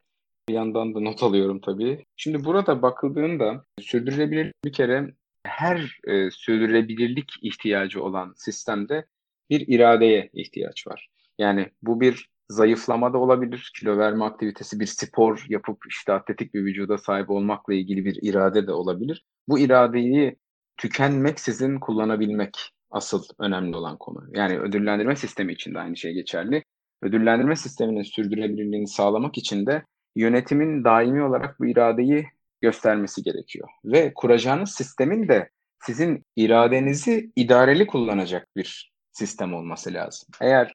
Bir 0.50 0.54
yandan 0.54 0.96
da 0.96 1.00
not 1.00 1.24
alıyorum 1.24 1.62
tabii. 1.62 2.06
Şimdi 2.16 2.46
burada 2.46 2.82
bakıldığında 2.82 3.64
sürdürülebilir 3.80 4.52
bir 4.66 4.74
kere 4.74 5.14
her 5.44 6.00
e, 6.08 6.32
sürdürülebilirlik 6.32 7.32
ihtiyacı 7.42 8.04
olan 8.04 8.34
sistemde 8.38 9.06
bir 9.50 9.68
iradeye 9.68 10.30
ihtiyaç 10.34 10.88
var. 10.88 11.10
Yani 11.38 11.70
bu 11.82 12.02
bir 12.02 12.30
zayıflama 12.50 13.14
da 13.14 13.18
olabilir, 13.18 13.72
kilo 13.80 13.98
verme 13.98 14.26
aktivitesi, 14.26 14.80
bir 14.80 14.86
spor 14.86 15.46
yapıp 15.50 15.78
işte 15.90 16.14
atletik 16.14 16.54
bir 16.54 16.66
vücuda 16.66 16.98
sahip 16.98 17.30
olmakla 17.30 17.74
ilgili 17.74 18.06
bir 18.06 18.20
irade 18.22 18.68
de 18.68 18.72
olabilir. 18.72 19.26
Bu 19.48 19.60
iradeyi 19.60 20.36
tükenmeksizin 20.78 21.80
kullanabilmek 21.80 22.72
asıl 22.92 23.24
önemli 23.40 23.76
olan 23.76 23.98
konu. 23.98 24.24
Yani 24.34 24.60
ödüllendirme 24.60 25.16
sistemi 25.16 25.54
için 25.54 25.74
de 25.74 25.80
aynı 25.80 25.98
şey 25.98 26.14
geçerli. 26.14 26.64
Ödüllendirme 27.02 27.56
sisteminin 27.56 28.04
sürdürülebilirliğini 28.04 28.88
sağlamak 28.88 29.38
için 29.38 29.66
de 29.66 29.84
yönetimin 30.16 30.84
daimi 30.84 31.24
olarak 31.24 31.60
bu 31.60 31.66
iradeyi 31.66 32.28
göstermesi 32.62 33.24
gerekiyor. 33.24 33.70
Ve 33.86 34.12
kuracağınız 34.16 34.72
sistemin 34.72 35.28
de 35.28 35.50
sizin 35.84 36.26
iradenizi 36.36 37.32
idareli 37.36 37.88
kullanacak 37.88 38.48
bir 38.56 38.92
sistem 39.12 39.54
olması 39.54 39.94
lazım. 39.94 40.30
Eğer 40.42 40.74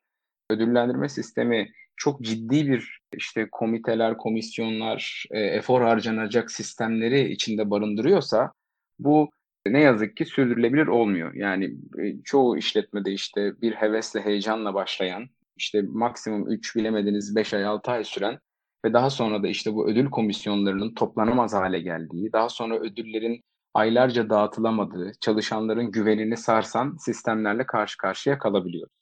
ödüllendirme 0.50 1.08
sistemi 1.08 1.68
çok 1.96 2.20
ciddi 2.20 2.68
bir 2.68 2.98
işte 3.12 3.48
komiteler, 3.52 4.16
komisyonlar, 4.16 5.24
e, 5.30 5.40
efor 5.40 5.82
harcanacak 5.82 6.50
sistemleri 6.50 7.32
içinde 7.32 7.70
barındırıyorsa 7.70 8.52
bu 8.98 9.30
ne 9.66 9.80
yazık 9.80 10.16
ki 10.16 10.24
sürdürülebilir 10.24 10.86
olmuyor. 10.86 11.34
Yani 11.34 11.64
e, 11.98 12.22
çoğu 12.24 12.58
işletmede 12.58 13.12
işte 13.12 13.60
bir 13.62 13.72
hevesle, 13.72 14.20
heyecanla 14.20 14.74
başlayan, 14.74 15.28
işte 15.56 15.82
maksimum 15.82 16.50
3 16.50 16.76
bilemediniz 16.76 17.36
5 17.36 17.54
ay 17.54 17.64
6 17.64 17.90
ay 17.90 18.04
süren 18.04 18.38
ve 18.84 18.92
daha 18.92 19.10
sonra 19.10 19.42
da 19.42 19.48
işte 19.48 19.74
bu 19.74 19.88
ödül 19.88 20.10
komisyonlarının 20.10 20.94
toplanamaz 20.94 21.54
hale 21.54 21.80
geldiği, 21.80 22.32
daha 22.32 22.48
sonra 22.48 22.78
ödüllerin 22.78 23.40
aylarca 23.74 24.30
dağıtılamadığı, 24.30 25.12
çalışanların 25.20 25.90
güvenini 25.90 26.36
sarsan 26.36 26.96
sistemlerle 27.00 27.66
karşı 27.66 27.98
karşıya 27.98 28.38
kalabiliyoruz. 28.38 28.92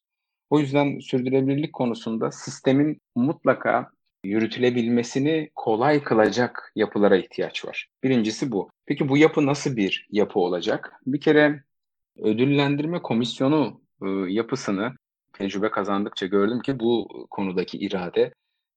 O 0.51 0.59
yüzden 0.59 0.99
sürdürülebilirlik 0.99 1.73
konusunda 1.73 2.31
sistemin 2.31 3.01
mutlaka 3.17 3.91
yürütülebilmesini 4.25 5.51
kolay 5.55 6.03
kılacak 6.03 6.73
yapılara 6.77 7.17
ihtiyaç 7.17 7.65
var. 7.65 7.89
Birincisi 8.05 8.53
bu. 8.53 8.71
Peki 8.87 9.09
bu 9.09 9.17
yapı 9.17 9.47
nasıl 9.47 9.77
bir 9.77 10.07
yapı 10.11 10.39
olacak? 10.39 10.93
Bir 11.07 11.21
kere 11.21 11.63
ödüllendirme 12.19 13.03
komisyonu 13.03 13.81
e, 14.03 14.07
yapısını 14.09 14.93
tecrübe 15.33 15.71
kazandıkça 15.71 16.27
gördüm 16.27 16.61
ki 16.61 16.81
bu 16.81 17.09
konudaki 17.31 17.79
irade 17.79 18.33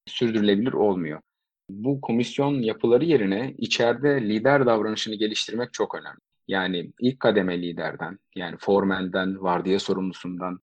sürdürülebilir 0.06 0.74
olmuyor. 0.74 1.22
Bu 1.70 2.02
komisyon 2.02 2.54
yapıları 2.54 3.06
yerine 3.06 3.54
içeride 3.58 4.22
lider 4.22 4.66
davranışını 4.66 5.16
geliştirmek 5.16 5.74
çok 5.74 5.96
önemli. 5.96 6.20
Yani 6.48 6.92
ilk 7.00 7.20
kademe 7.20 7.62
liderden, 7.62 8.20
yani 8.36 8.58
formenden, 8.60 9.44
vardiya 9.44 9.80
sorumlusundan, 9.80 10.60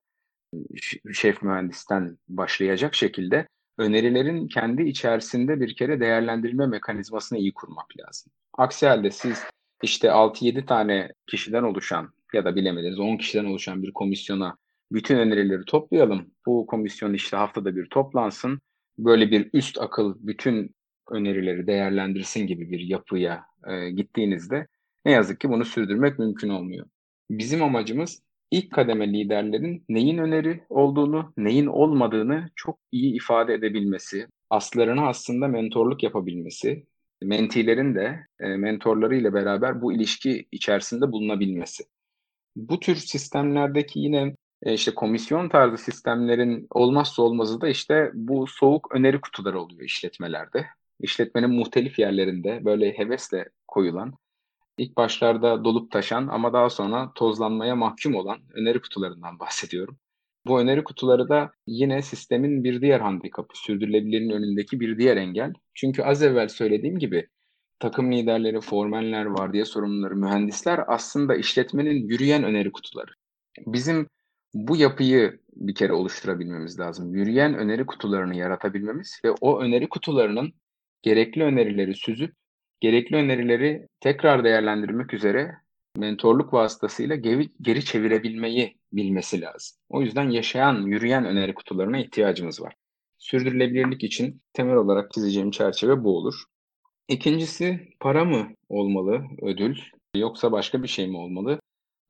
şef 1.12 1.42
mühendisten 1.42 2.18
başlayacak 2.28 2.94
şekilde 2.94 3.46
önerilerin 3.78 4.48
kendi 4.48 4.82
içerisinde 4.82 5.60
bir 5.60 5.76
kere 5.76 6.00
değerlendirme 6.00 6.66
mekanizmasını 6.66 7.38
iyi 7.38 7.54
kurmak 7.54 7.86
lazım. 8.00 8.32
Aksi 8.58 8.86
halde 8.86 9.10
siz 9.10 9.42
işte 9.82 10.08
6-7 10.08 10.66
tane 10.66 11.12
kişiden 11.26 11.62
oluşan 11.62 12.12
ya 12.34 12.44
da 12.44 12.56
bilemediniz 12.56 12.98
10 12.98 13.16
kişiden 13.16 13.44
oluşan 13.44 13.82
bir 13.82 13.92
komisyona 13.92 14.56
bütün 14.92 15.18
önerileri 15.18 15.64
toplayalım. 15.64 16.30
Bu 16.46 16.66
komisyon 16.66 17.14
işte 17.14 17.36
haftada 17.36 17.76
bir 17.76 17.86
toplansın. 17.86 18.60
Böyle 18.98 19.30
bir 19.30 19.50
üst 19.52 19.78
akıl 19.80 20.14
bütün 20.18 20.74
önerileri 21.10 21.66
değerlendirsin 21.66 22.46
gibi 22.46 22.70
bir 22.70 22.80
yapıya 22.80 23.44
e, 23.66 23.90
gittiğinizde 23.90 24.66
ne 25.04 25.12
yazık 25.12 25.40
ki 25.40 25.48
bunu 25.48 25.64
sürdürmek 25.64 26.18
mümkün 26.18 26.48
olmuyor. 26.48 26.86
Bizim 27.30 27.62
amacımız 27.62 28.22
ilk 28.50 28.72
kademe 28.72 29.12
liderlerin 29.12 29.84
neyin 29.88 30.18
öneri 30.18 30.64
olduğunu, 30.68 31.32
neyin 31.36 31.66
olmadığını 31.66 32.50
çok 32.56 32.78
iyi 32.92 33.14
ifade 33.14 33.54
edebilmesi, 33.54 34.26
aslarına 34.50 35.08
aslında 35.08 35.48
mentorluk 35.48 36.02
yapabilmesi, 36.02 36.86
mentilerin 37.22 37.94
de 37.94 38.26
e, 38.40 38.48
mentorları 38.48 39.16
ile 39.16 39.34
beraber 39.34 39.82
bu 39.82 39.92
ilişki 39.92 40.46
içerisinde 40.52 41.12
bulunabilmesi. 41.12 41.84
Bu 42.56 42.80
tür 42.80 42.96
sistemlerdeki 42.96 44.00
yine 44.00 44.36
e, 44.62 44.74
işte 44.74 44.94
komisyon 44.94 45.48
tarzı 45.48 45.78
sistemlerin 45.78 46.66
olmazsa 46.70 47.22
olmazı 47.22 47.60
da 47.60 47.68
işte 47.68 48.10
bu 48.14 48.46
soğuk 48.46 48.94
öneri 48.94 49.20
kutuları 49.20 49.60
oluyor 49.60 49.82
işletmelerde. 49.82 50.66
İşletmenin 51.00 51.50
muhtelif 51.50 51.98
yerlerinde 51.98 52.64
böyle 52.64 52.98
hevesle 52.98 53.48
koyulan, 53.68 54.14
ilk 54.80 54.96
başlarda 54.96 55.64
dolup 55.64 55.90
taşan 55.90 56.28
ama 56.28 56.52
daha 56.52 56.70
sonra 56.70 57.12
tozlanmaya 57.14 57.76
mahkum 57.76 58.14
olan 58.14 58.38
öneri 58.54 58.80
kutularından 58.80 59.38
bahsediyorum. 59.38 59.98
Bu 60.46 60.60
öneri 60.60 60.84
kutuları 60.84 61.28
da 61.28 61.52
yine 61.66 62.02
sistemin 62.02 62.64
bir 62.64 62.80
diğer 62.80 63.00
handikapı, 63.00 63.58
sürdürülebilirliğin 63.58 64.30
önündeki 64.30 64.80
bir 64.80 64.98
diğer 64.98 65.16
engel. 65.16 65.52
Çünkü 65.74 66.02
az 66.02 66.22
evvel 66.22 66.48
söylediğim 66.48 66.98
gibi 66.98 67.28
takım 67.78 68.12
liderleri, 68.12 68.60
formenler, 68.60 69.24
vardiya 69.24 69.64
sorumluları, 69.64 70.16
mühendisler 70.16 70.84
aslında 70.86 71.36
işletmenin 71.36 72.08
yürüyen 72.08 72.44
öneri 72.44 72.72
kutuları. 72.72 73.10
Bizim 73.66 74.06
bu 74.54 74.76
yapıyı 74.76 75.40
bir 75.56 75.74
kere 75.74 75.92
oluşturabilmemiz 75.92 76.80
lazım. 76.80 77.14
Yürüyen 77.14 77.54
öneri 77.54 77.86
kutularını 77.86 78.36
yaratabilmemiz 78.36 79.20
ve 79.24 79.30
o 79.40 79.60
öneri 79.60 79.88
kutularının 79.88 80.52
gerekli 81.02 81.42
önerileri 81.42 81.94
süzüp 81.94 82.39
gerekli 82.80 83.16
önerileri 83.16 83.86
tekrar 84.00 84.44
değerlendirmek 84.44 85.14
üzere 85.14 85.54
mentorluk 85.96 86.52
vasıtasıyla 86.52 87.16
geri, 87.16 87.48
geri 87.60 87.84
çevirebilmeyi 87.84 88.76
bilmesi 88.92 89.40
lazım. 89.40 89.78
O 89.88 90.02
yüzden 90.02 90.30
yaşayan, 90.30 90.82
yürüyen 90.86 91.24
öneri 91.24 91.54
kutularına 91.54 91.98
ihtiyacımız 91.98 92.62
var. 92.62 92.74
Sürdürülebilirlik 93.18 94.04
için 94.04 94.42
temel 94.52 94.76
olarak 94.76 95.12
çizeceğim 95.12 95.50
çerçeve 95.50 96.04
bu 96.04 96.16
olur. 96.16 96.34
İkincisi 97.08 97.88
para 98.00 98.24
mı 98.24 98.48
olmalı 98.68 99.22
ödül 99.42 99.78
yoksa 100.16 100.52
başka 100.52 100.82
bir 100.82 100.88
şey 100.88 101.08
mi 101.08 101.16
olmalı? 101.16 101.60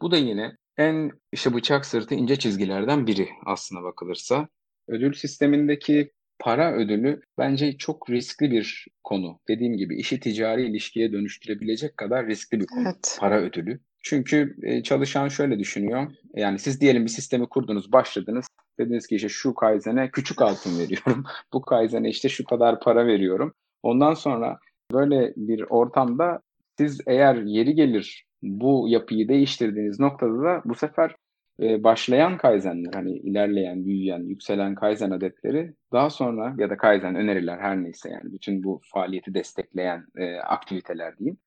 Bu 0.03 0.11
da 0.11 0.17
yine 0.17 0.57
en 0.77 1.11
işte 1.33 1.55
bıçak 1.55 1.87
sırtı 1.87 2.15
ince 2.15 2.37
çizgilerden 2.37 3.07
biri 3.07 3.29
aslına 3.47 3.83
bakılırsa. 3.83 4.49
Ödül 4.89 5.13
sistemindeki 5.13 6.11
para 6.41 6.73
ödülü 6.73 7.21
bence 7.39 7.77
çok 7.77 8.11
riskli 8.11 8.51
bir 8.51 8.87
konu. 9.05 9.41
Dediğim 9.49 9.77
gibi 9.77 9.97
işi 9.97 10.21
ticari 10.21 10.67
ilişkiye 10.67 11.13
dönüştürebilecek 11.13 11.97
kadar 11.97 12.27
riskli 12.27 12.61
bir 12.61 12.67
konu. 12.67 12.83
Evet. 12.85 13.17
Para 13.21 13.41
ödülü. 13.41 13.81
Çünkü 14.03 14.57
e, 14.63 14.83
çalışan 14.83 15.29
şöyle 15.29 15.59
düşünüyor. 15.59 16.13
Yani 16.35 16.59
siz 16.59 16.81
diyelim 16.81 17.05
bir 17.05 17.11
sistemi 17.11 17.47
kurdunuz, 17.47 17.93
başladınız. 17.93 18.47
Dediniz 18.79 19.07
ki 19.07 19.17
işte 19.17 19.29
şu 19.29 19.55
Kaizen'e 19.55 20.11
küçük 20.11 20.43
altın 20.43 20.79
veriyorum. 20.79 21.25
Bu 21.53 21.61
Kaizen'e 21.61 22.09
işte 22.09 22.29
şu 22.29 22.45
kadar 22.45 22.81
para 22.81 23.07
veriyorum. 23.07 23.55
Ondan 23.83 24.15
sonra 24.15 24.59
böyle 24.93 25.33
bir 25.37 25.65
ortamda 25.69 26.41
siz 26.79 27.01
eğer 27.07 27.35
yeri 27.35 27.75
gelir 27.75 28.27
bu 28.43 28.87
yapıyı 28.89 29.29
değiştirdiğiniz 29.29 30.01
noktada 30.01 30.43
da 30.43 30.63
bu 30.65 30.75
sefer 30.75 31.15
e, 31.61 31.85
başlayan 31.85 32.39
kaizenler 32.39 32.93
hani 32.95 33.13
ilerleyen, 33.19 33.87
büyüyen, 33.87 34.21
yükselen 34.21 34.75
kaizen 34.75 35.11
adetleri 35.11 35.75
daha 35.93 36.11
sonra 36.11 36.55
ya 36.59 36.71
da 36.71 36.77
kaizen 36.77 37.15
öneriler 37.15 37.59
her 37.59 37.83
neyse 37.83 38.11
yani 38.11 38.33
bütün 38.33 38.63
bu 38.63 38.81
faaliyeti 38.93 39.35
destekleyen 39.35 40.07
e, 40.17 40.37
aktiviteler 40.37 41.19
diyeyim. 41.19 41.39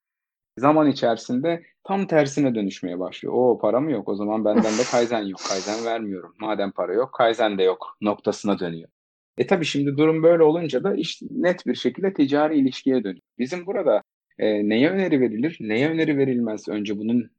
Zaman 0.57 0.87
içerisinde 0.87 1.63
tam 1.83 2.07
tersine 2.07 2.55
dönüşmeye 2.55 2.99
başlıyor. 2.99 3.33
O 3.37 3.59
para 3.59 3.79
mı 3.79 3.91
yok 3.91 4.09
o 4.09 4.15
zaman 4.15 4.45
benden 4.45 4.63
de 4.63 4.83
kaizen 4.91 5.21
yok. 5.21 5.39
Kaizen 5.49 5.85
vermiyorum. 5.85 6.33
Madem 6.39 6.71
para 6.71 6.93
yok 6.93 7.13
kaizen 7.13 7.57
de 7.57 7.63
yok 7.63 7.97
noktasına 8.01 8.59
dönüyor. 8.59 8.89
E 9.37 9.47
tabii 9.47 9.65
şimdi 9.65 9.97
durum 9.97 10.23
böyle 10.23 10.43
olunca 10.43 10.83
da 10.83 10.95
iş 10.95 11.21
net 11.21 11.65
bir 11.67 11.75
şekilde 11.75 12.13
ticari 12.13 12.57
ilişkiye 12.57 13.03
dönüyor. 13.03 13.23
Bizim 13.39 13.65
burada 13.65 14.01
e, 14.39 14.69
neye 14.69 14.89
öneri 14.89 15.21
verilir, 15.21 15.57
neye 15.59 15.89
öneri 15.89 16.17
verilmez 16.17 16.69
önce 16.69 16.97
bunun 16.97 17.31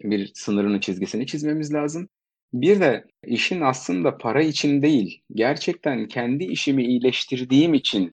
bir 0.00 0.30
sınırını 0.34 0.80
çizgisini 0.80 1.26
çizmemiz 1.26 1.74
lazım. 1.74 2.08
Bir 2.52 2.80
de 2.80 3.04
işin 3.24 3.60
aslında 3.60 4.18
para 4.18 4.42
için 4.42 4.82
değil, 4.82 5.22
gerçekten 5.34 6.08
kendi 6.08 6.44
işimi 6.44 6.84
iyileştirdiğim 6.84 7.74
için 7.74 8.12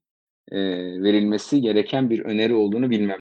e, 0.52 0.60
verilmesi 1.04 1.62
gereken 1.62 2.10
bir 2.10 2.20
öneri 2.20 2.54
olduğunu 2.54 2.90
bilmem. 2.90 3.20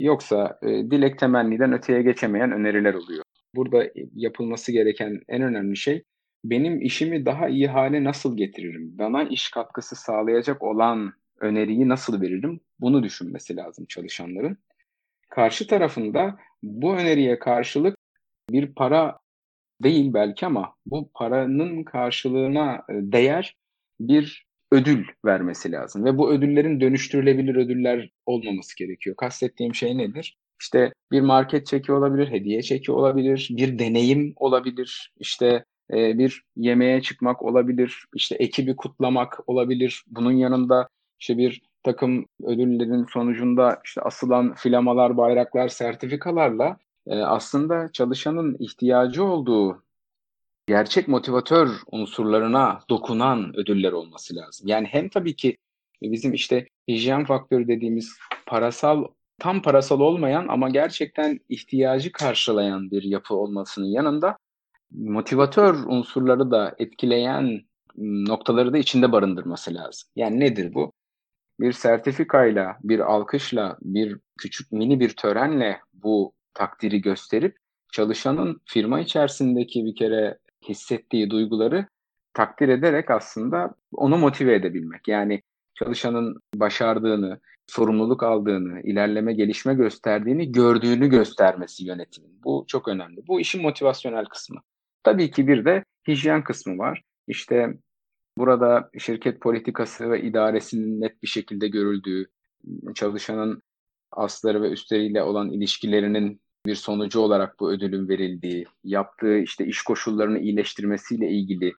Yoksa 0.00 0.58
e, 0.62 0.66
dilek 0.66 1.18
temenniden 1.18 1.72
öteye 1.72 2.02
geçemeyen 2.02 2.52
öneriler 2.52 2.94
oluyor. 2.94 3.24
Burada 3.54 3.90
yapılması 4.14 4.72
gereken 4.72 5.20
en 5.28 5.42
önemli 5.42 5.76
şey 5.76 6.02
benim 6.44 6.80
işimi 6.80 7.26
daha 7.26 7.48
iyi 7.48 7.68
hale 7.68 8.04
nasıl 8.04 8.36
getiririm? 8.36 8.98
Bana 8.98 9.24
iş 9.24 9.50
katkısı 9.50 9.96
sağlayacak 9.96 10.62
olan 10.62 11.12
öneriyi 11.40 11.88
nasıl 11.88 12.20
veririm? 12.20 12.60
Bunu 12.80 13.02
düşünmesi 13.02 13.56
lazım 13.56 13.86
çalışanların. 13.86 14.58
Karşı 15.28 15.66
tarafında 15.66 16.38
bu 16.62 16.94
öneriye 16.96 17.38
karşılık 17.38 17.96
bir 18.52 18.74
para 18.74 19.18
değil 19.82 20.14
belki 20.14 20.46
ama 20.46 20.74
bu 20.86 21.10
paranın 21.14 21.84
karşılığına 21.84 22.74
e, 22.74 22.92
değer 22.92 23.56
bir 24.00 24.46
ödül 24.72 25.04
vermesi 25.24 25.72
lazım. 25.72 26.04
Ve 26.04 26.18
bu 26.18 26.32
ödüllerin 26.32 26.80
dönüştürülebilir 26.80 27.56
ödüller 27.56 28.10
olmaması 28.26 28.76
gerekiyor. 28.76 29.16
Kastettiğim 29.16 29.74
şey 29.74 29.98
nedir? 29.98 30.36
İşte 30.60 30.92
bir 31.12 31.20
market 31.20 31.66
çeki 31.66 31.92
olabilir, 31.92 32.30
hediye 32.30 32.62
çeki 32.62 32.92
olabilir, 32.92 33.48
bir 33.50 33.78
deneyim 33.78 34.32
olabilir, 34.36 35.12
işte 35.18 35.64
e, 35.92 36.18
bir 36.18 36.42
yemeğe 36.56 37.02
çıkmak 37.02 37.42
olabilir, 37.42 38.04
işte 38.14 38.34
ekibi 38.34 38.76
kutlamak 38.76 39.48
olabilir. 39.48 40.04
Bunun 40.06 40.32
yanında 40.32 40.88
işte 41.20 41.38
bir 41.38 41.62
takım 41.82 42.26
ödüllerin 42.44 43.06
sonucunda 43.12 43.80
işte 43.84 44.00
asılan 44.00 44.54
flamalar, 44.54 45.16
bayraklar, 45.16 45.68
sertifikalarla 45.68 46.76
aslında 47.10 47.92
çalışanın 47.92 48.56
ihtiyacı 48.58 49.24
olduğu 49.24 49.82
gerçek 50.66 51.08
motivatör 51.08 51.68
unsurlarına 51.92 52.80
dokunan 52.90 53.56
ödüller 53.56 53.92
olması 53.92 54.36
lazım. 54.36 54.68
Yani 54.68 54.86
hem 54.86 55.08
tabii 55.08 55.36
ki 55.36 55.56
bizim 56.02 56.34
işte 56.34 56.68
hijyen 56.88 57.24
faktörü 57.24 57.68
dediğimiz 57.68 58.16
parasal 58.46 59.04
tam 59.38 59.62
parasal 59.62 60.00
olmayan 60.00 60.48
ama 60.48 60.68
gerçekten 60.68 61.40
ihtiyacı 61.48 62.12
karşılayan 62.12 62.90
bir 62.90 63.02
yapı 63.02 63.34
olmasının 63.34 63.86
yanında 63.86 64.36
motivatör 64.90 65.74
unsurları 65.74 66.50
da 66.50 66.74
etkileyen 66.78 67.60
noktaları 67.96 68.72
da 68.72 68.78
içinde 68.78 69.12
barındırması 69.12 69.74
lazım. 69.74 70.08
Yani 70.16 70.40
nedir 70.40 70.74
bu? 70.74 70.92
Bir 71.60 71.72
sertifikayla, 71.72 72.76
bir 72.82 73.00
alkışla, 73.00 73.76
bir 73.80 74.18
küçük 74.38 74.72
mini 74.72 75.00
bir 75.00 75.10
törenle 75.16 75.80
bu 75.92 76.32
takdiri 76.54 77.00
gösterip 77.00 77.56
çalışanın 77.92 78.60
firma 78.64 79.00
içerisindeki 79.00 79.84
bir 79.84 79.94
kere 79.94 80.38
hissettiği 80.68 81.30
duyguları 81.30 81.86
takdir 82.34 82.68
ederek 82.68 83.10
aslında 83.10 83.74
onu 83.92 84.18
motive 84.18 84.54
edebilmek. 84.54 85.08
Yani 85.08 85.42
çalışanın 85.74 86.40
başardığını, 86.54 87.40
sorumluluk 87.66 88.22
aldığını, 88.22 88.80
ilerleme, 88.80 89.32
gelişme 89.32 89.74
gösterdiğini 89.74 90.52
gördüğünü 90.52 91.08
göstermesi 91.08 91.84
yönetimin. 91.84 92.40
Bu 92.44 92.64
çok 92.68 92.88
önemli. 92.88 93.26
Bu 93.26 93.40
işin 93.40 93.62
motivasyonel 93.62 94.24
kısmı. 94.24 94.60
Tabii 95.02 95.30
ki 95.30 95.48
bir 95.48 95.64
de 95.64 95.84
hijyen 96.08 96.44
kısmı 96.44 96.78
var. 96.78 97.02
İşte 97.26 97.74
burada 98.38 98.90
şirket 98.98 99.40
politikası 99.40 100.10
ve 100.10 100.22
idaresinin 100.22 101.00
net 101.00 101.22
bir 101.22 101.28
şekilde 101.28 101.68
görüldüğü, 101.68 102.26
çalışanın 102.94 103.62
asları 104.12 104.62
ve 104.62 104.70
üstleriyle 104.70 105.22
olan 105.22 105.50
ilişkilerinin 105.50 106.40
bir 106.66 106.74
sonucu 106.74 107.20
olarak 107.20 107.60
bu 107.60 107.72
ödülün 107.72 108.08
verildiği, 108.08 108.66
yaptığı 108.84 109.38
işte 109.38 109.66
iş 109.66 109.82
koşullarını 109.82 110.38
iyileştirmesiyle 110.38 111.30
ilgili 111.30 111.72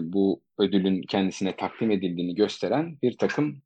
bu 0.00 0.40
ödülün 0.58 1.02
kendisine 1.02 1.56
takdim 1.56 1.90
edildiğini 1.90 2.34
gösteren 2.34 2.98
bir 3.02 3.18
takım 3.18 3.62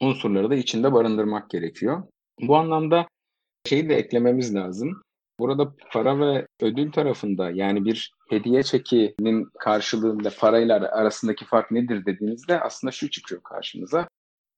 unsurları 0.00 0.50
da 0.50 0.54
içinde 0.54 0.92
barındırmak 0.92 1.50
gerekiyor. 1.50 2.02
Bu 2.40 2.56
anlamda 2.56 3.08
şeyi 3.66 3.88
de 3.88 3.94
eklememiz 3.94 4.54
lazım. 4.54 5.02
Burada 5.40 5.74
para 5.92 6.20
ve 6.20 6.46
ödül 6.60 6.92
tarafında 6.92 7.50
yani 7.50 7.84
bir 7.84 8.12
hediye 8.28 8.62
çekinin 8.62 9.48
karşılığında 9.58 10.30
parayla 10.38 10.76
arasındaki 10.76 11.44
fark 11.44 11.70
nedir 11.70 12.06
dediğinizde 12.06 12.60
aslında 12.60 12.90
şu 12.90 13.10
çıkıyor 13.10 13.42
karşımıza. 13.42 14.08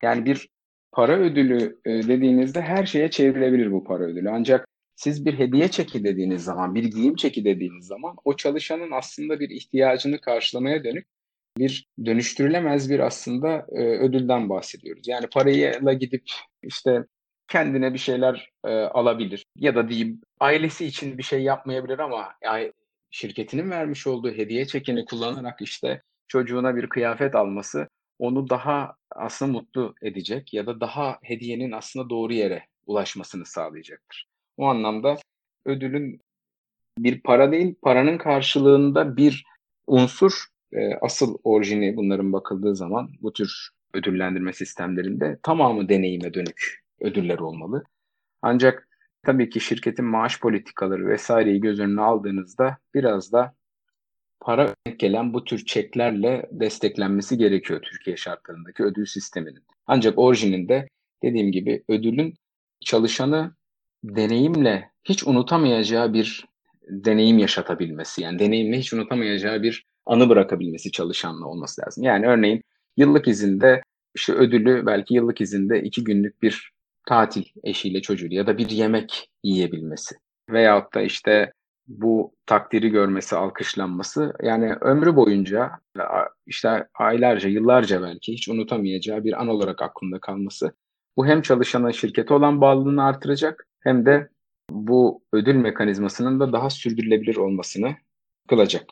Yani 0.03 0.25
bir 0.25 0.49
para 0.93 1.19
ödülü 1.19 1.81
e, 1.85 1.91
dediğinizde 1.91 2.61
her 2.61 2.87
şeye 2.87 3.11
çevrilebilir 3.11 3.73
bu 3.73 3.85
para 3.85 4.05
ödülü. 4.05 4.31
Ancak 4.31 4.69
siz 4.97 5.27
bir 5.27 5.39
hediye 5.39 5.69
çeki 5.69 6.05
dediğiniz 6.05 6.45
zaman, 6.45 6.75
bir 6.75 6.85
giyim 6.85 7.17
çeki 7.17 7.45
dediğiniz 7.45 7.87
zaman 7.87 8.17
o 8.25 8.37
çalışanın 8.37 8.91
aslında 8.91 9.41
bir 9.41 9.51
ihtiyacını 9.51 10.21
karşılamaya 10.21 10.85
dönük 10.85 11.07
bir 11.59 11.87
dönüştürülemez 12.05 12.91
bir 12.91 13.01
aslında 13.01 13.67
e, 13.73 13.83
ödülden 13.83 14.49
bahsediyoruz. 14.49 15.09
Yani 15.09 15.27
parayla 15.33 15.93
gidip 15.93 16.23
işte 16.63 17.05
kendine 17.49 17.95
bir 17.95 17.99
şeyler 17.99 18.51
e, 18.65 18.69
alabilir 18.71 19.45
ya 19.57 19.75
da 19.75 19.89
diyeyim 19.89 20.21
ailesi 20.41 20.87
için 20.87 21.19
bir 21.19 21.23
şey 21.23 21.43
yapmayabilir 21.43 21.99
ama 21.99 22.29
yani 22.45 22.73
şirketinin 23.11 23.71
vermiş 23.71 24.07
olduğu 24.07 24.33
hediye 24.33 24.67
çekini 24.67 25.05
kullanarak 25.05 25.61
işte 25.61 26.03
çocuğuna 26.29 26.77
bir 26.77 26.89
kıyafet 26.89 27.35
alması 27.35 27.89
onu 28.23 28.49
daha 28.51 28.97
aslında 29.11 29.53
mutlu 29.53 29.95
edecek 30.03 30.55
ya 30.55 30.67
da 30.67 30.81
daha 30.81 31.19
hediyenin 31.23 31.73
aslında 31.73 32.11
doğru 32.11 32.33
yere 32.33 32.67
ulaşmasını 32.87 33.47
sağlayacaktır. 33.47 34.29
O 34.57 34.67
anlamda 34.67 35.17
ödülün 35.65 36.21
bir 36.99 37.21
para 37.21 37.53
değil, 37.53 37.75
paranın 37.83 38.19
karşılığında 38.19 39.17
bir 39.17 39.45
unsur 39.87 40.33
e, 40.73 40.95
asıl 40.95 41.39
orijini 41.45 41.97
bunların 41.97 42.33
bakıldığı 42.33 42.77
zaman 42.77 43.11
bu 43.21 43.33
tür 43.33 43.71
ödüllendirme 43.95 44.53
sistemlerinde 44.53 45.39
tamamı 45.43 45.89
deneyime 45.89 46.35
dönük 46.35 46.83
ödüller 47.01 47.39
olmalı. 47.39 47.85
Ancak 48.43 48.89
tabii 49.23 49.51
ki 49.51 49.61
şirketin 49.61 50.05
maaş 50.05 50.41
politikaları 50.41 51.07
vesaireyi 51.07 51.61
göz 51.61 51.81
önüne 51.81 52.01
aldığınızda 52.01 52.77
biraz 52.95 53.33
da 53.33 53.55
para 54.43 54.75
gelen 54.99 55.35
bu 55.35 55.45
tür 55.45 55.65
çeklerle 55.65 56.49
desteklenmesi 56.51 57.39
gerekiyor 57.39 57.81
Türkiye 57.83 58.17
şartlarındaki 58.17 58.83
ödül 58.83 59.07
sisteminin. 59.07 59.65
Ancak 59.87 60.19
orijininde 60.19 60.89
dediğim 61.23 61.53
gibi 61.53 61.85
ödülün 61.89 62.35
çalışanı 62.81 63.55
deneyimle 64.05 64.91
hiç 65.05 65.27
unutamayacağı 65.27 66.13
bir 66.13 66.45
deneyim 66.89 67.39
yaşatabilmesi. 67.39 68.23
Yani 68.23 68.39
deneyimle 68.39 68.79
hiç 68.79 68.93
unutamayacağı 68.93 69.63
bir 69.63 69.85
anı 70.07 70.29
bırakabilmesi 70.29 70.93
çalışanla 70.93 71.47
olması 71.47 71.83
lazım. 71.83 72.05
Yani 72.05 72.27
örneğin 72.27 72.63
yıllık 72.97 73.29
izinde 73.29 73.83
işte 74.15 74.33
ödülü 74.33 74.87
belki 74.87 75.15
yıllık 75.15 75.41
izinde 75.41 75.83
iki 75.83 76.05
günlük 76.05 76.43
bir 76.43 76.71
tatil 77.09 77.45
eşiyle 77.65 78.03
çocuğuyla 78.03 78.37
ya 78.37 78.47
da 78.47 78.59
bir 78.59 78.71
yemek 78.71 79.31
yiyebilmesi. 79.43 80.15
Veyahut 80.51 80.95
da 80.95 81.03
işte 81.03 81.53
bu 81.87 82.35
takdiri 82.47 82.91
görmesi, 82.91 83.37
alkışlanması 83.37 84.33
yani 84.43 84.75
ömrü 84.81 85.17
boyunca 85.17 85.71
işte 86.47 86.89
aylarca, 86.95 87.49
yıllarca 87.49 88.03
belki 88.03 88.33
hiç 88.33 88.49
unutamayacağı 88.49 89.25
bir 89.25 89.41
an 89.41 89.49
olarak 89.49 89.83
aklında 89.83 90.19
kalması. 90.19 90.75
Bu 91.17 91.27
hem 91.27 91.43
çalışana 91.43 91.93
şirkete 91.93 92.35
olan 92.35 92.61
bağlılığını 92.61 93.05
artıracak 93.05 93.67
hem 93.81 94.07
de 94.07 94.29
bu 94.71 95.23
ödül 95.33 95.55
mekanizmasının 95.55 96.41
da 96.41 96.53
daha 96.53 96.71
sürdürülebilir 96.71 97.37
olmasını 97.37 97.95
kılacak. 98.49 98.85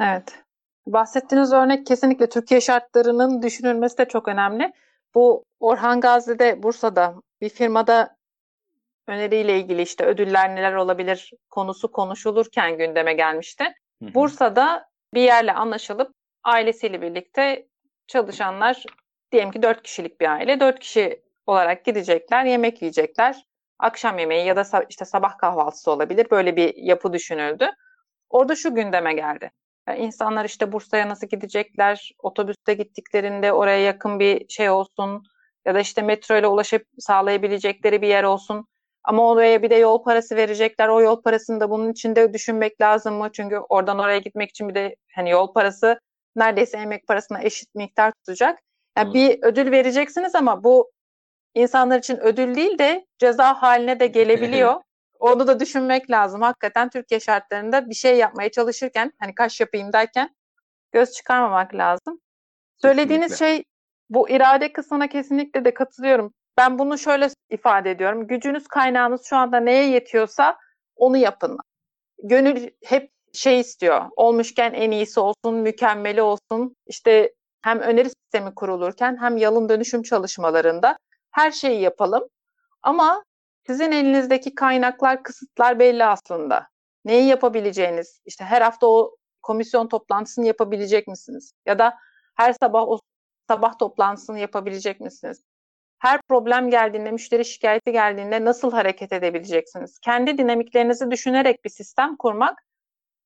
Evet. 0.00 0.38
Bahsettiğiniz 0.86 1.52
örnek 1.52 1.86
kesinlikle 1.86 2.28
Türkiye 2.28 2.60
şartlarının 2.60 3.42
düşünülmesi 3.42 3.98
de 3.98 4.04
çok 4.04 4.28
önemli. 4.28 4.72
Bu 5.14 5.44
Orhan 5.60 6.00
Gazi'de 6.00 6.62
Bursa'da 6.62 7.14
bir 7.40 7.48
firmada 7.48 8.13
öneriyle 9.06 9.58
ilgili 9.58 9.82
işte 9.82 10.04
ödüller 10.04 10.56
neler 10.56 10.74
olabilir 10.74 11.30
konusu 11.50 11.92
konuşulurken 11.92 12.78
gündeme 12.78 13.12
gelmişti. 13.12 13.64
Hı 14.02 14.06
hı. 14.06 14.14
Bursa'da 14.14 14.88
bir 15.14 15.22
yerle 15.22 15.52
anlaşılıp 15.52 16.12
ailesiyle 16.44 17.02
birlikte 17.02 17.66
çalışanlar 18.06 18.84
diyelim 19.32 19.50
ki 19.50 19.62
dört 19.62 19.82
kişilik 19.82 20.20
bir 20.20 20.32
aile. 20.32 20.60
Dört 20.60 20.78
kişi 20.78 21.22
olarak 21.46 21.84
gidecekler, 21.84 22.44
yemek 22.44 22.82
yiyecekler. 22.82 23.46
Akşam 23.78 24.18
yemeği 24.18 24.46
ya 24.46 24.56
da 24.56 24.84
işte 24.88 25.04
sabah 25.04 25.38
kahvaltısı 25.38 25.90
olabilir. 25.90 26.26
Böyle 26.30 26.56
bir 26.56 26.74
yapı 26.76 27.12
düşünüldü. 27.12 27.70
Orada 28.30 28.56
şu 28.56 28.74
gündeme 28.74 29.14
geldi. 29.14 29.50
Yani 29.88 29.98
insanlar 29.98 30.44
işte 30.44 30.72
Bursa'ya 30.72 31.08
nasıl 31.08 31.26
gidecekler? 31.26 32.10
Otobüste 32.18 32.74
gittiklerinde 32.74 33.52
oraya 33.52 33.80
yakın 33.80 34.20
bir 34.20 34.48
şey 34.48 34.70
olsun 34.70 35.22
ya 35.64 35.74
da 35.74 35.80
işte 35.80 36.02
metro 36.02 36.38
ile 36.38 36.46
ulaşıp 36.46 36.86
sağlayabilecekleri 36.98 38.02
bir 38.02 38.08
yer 38.08 38.24
olsun. 38.24 38.66
Ama 39.04 39.28
oraya 39.28 39.62
bir 39.62 39.70
de 39.70 39.74
yol 39.74 40.02
parası 40.02 40.36
verecekler. 40.36 40.88
O 40.88 41.00
yol 41.00 41.22
parasını 41.22 41.60
da 41.60 41.70
bunun 41.70 41.92
içinde 41.92 42.32
düşünmek 42.32 42.80
lazım 42.80 43.14
mı? 43.14 43.28
Çünkü 43.32 43.58
oradan 43.58 43.98
oraya 43.98 44.18
gitmek 44.18 44.50
için 44.50 44.68
bir 44.68 44.74
de 44.74 44.96
hani 45.14 45.30
yol 45.30 45.52
parası 45.52 46.00
neredeyse 46.36 46.78
emek 46.78 47.06
parasına 47.06 47.42
eşit 47.42 47.74
miktar 47.74 48.12
tutacak. 48.12 48.58
Yani 48.96 49.06
hmm. 49.06 49.14
bir 49.14 49.38
ödül 49.42 49.70
vereceksiniz 49.70 50.34
ama 50.34 50.64
bu 50.64 50.90
insanlar 51.54 51.98
için 51.98 52.16
ödül 52.16 52.54
değil 52.54 52.78
de 52.78 53.06
ceza 53.18 53.62
haline 53.62 54.00
de 54.00 54.06
gelebiliyor. 54.06 54.80
Onu 55.18 55.46
da 55.46 55.60
düşünmek 55.60 56.10
lazım. 56.10 56.42
Hakikaten 56.42 56.88
Türkiye 56.90 57.20
şartlarında 57.20 57.90
bir 57.90 57.94
şey 57.94 58.16
yapmaya 58.18 58.50
çalışırken 58.50 59.12
hani 59.20 59.34
kaş 59.34 59.60
yapayım 59.60 59.92
derken 59.92 60.34
göz 60.92 61.12
çıkarmamak 61.12 61.74
lazım. 61.74 62.20
Söylediğiniz 62.76 63.38
şey 63.38 63.64
bu 64.10 64.30
irade 64.30 64.72
kısmına 64.72 65.08
kesinlikle 65.08 65.64
de 65.64 65.74
katılıyorum. 65.74 66.34
Ben 66.56 66.78
bunu 66.78 66.98
şöyle 66.98 67.28
ifade 67.50 67.90
ediyorum. 67.90 68.26
Gücünüz 68.26 68.68
kaynağınız 68.68 69.24
şu 69.24 69.36
anda 69.36 69.60
neye 69.60 69.90
yetiyorsa 69.90 70.58
onu 70.96 71.16
yapın. 71.16 71.58
Gönül 72.22 72.70
hep 72.84 73.10
şey 73.32 73.60
istiyor. 73.60 74.04
Olmuşken 74.16 74.72
en 74.72 74.90
iyisi 74.90 75.20
olsun, 75.20 75.54
mükemmeli 75.54 76.22
olsun. 76.22 76.76
İşte 76.86 77.34
hem 77.62 77.80
öneri 77.80 78.08
sistemi 78.10 78.54
kurulurken 78.54 79.16
hem 79.20 79.36
yalın 79.36 79.68
dönüşüm 79.68 80.02
çalışmalarında 80.02 80.98
her 81.30 81.50
şeyi 81.50 81.80
yapalım. 81.80 82.24
Ama 82.82 83.24
sizin 83.66 83.92
elinizdeki 83.92 84.54
kaynaklar, 84.54 85.22
kısıtlar 85.22 85.78
belli 85.78 86.04
aslında. 86.04 86.68
Neyi 87.04 87.26
yapabileceğiniz, 87.26 88.20
işte 88.24 88.44
her 88.44 88.62
hafta 88.62 88.86
o 88.86 89.16
komisyon 89.42 89.88
toplantısını 89.88 90.46
yapabilecek 90.46 91.08
misiniz? 91.08 91.52
Ya 91.66 91.78
da 91.78 91.94
her 92.34 92.52
sabah 92.52 92.88
o 92.88 93.00
sabah 93.48 93.78
toplantısını 93.78 94.38
yapabilecek 94.38 95.00
misiniz? 95.00 95.42
Her 96.04 96.20
problem 96.28 96.70
geldiğinde, 96.70 97.10
müşteri 97.10 97.44
şikayeti 97.44 97.92
geldiğinde 97.92 98.44
nasıl 98.44 98.72
hareket 98.72 99.12
edebileceksiniz? 99.12 99.98
Kendi 99.98 100.38
dinamiklerinizi 100.38 101.10
düşünerek 101.10 101.64
bir 101.64 101.70
sistem 101.70 102.16
kurmak 102.16 102.58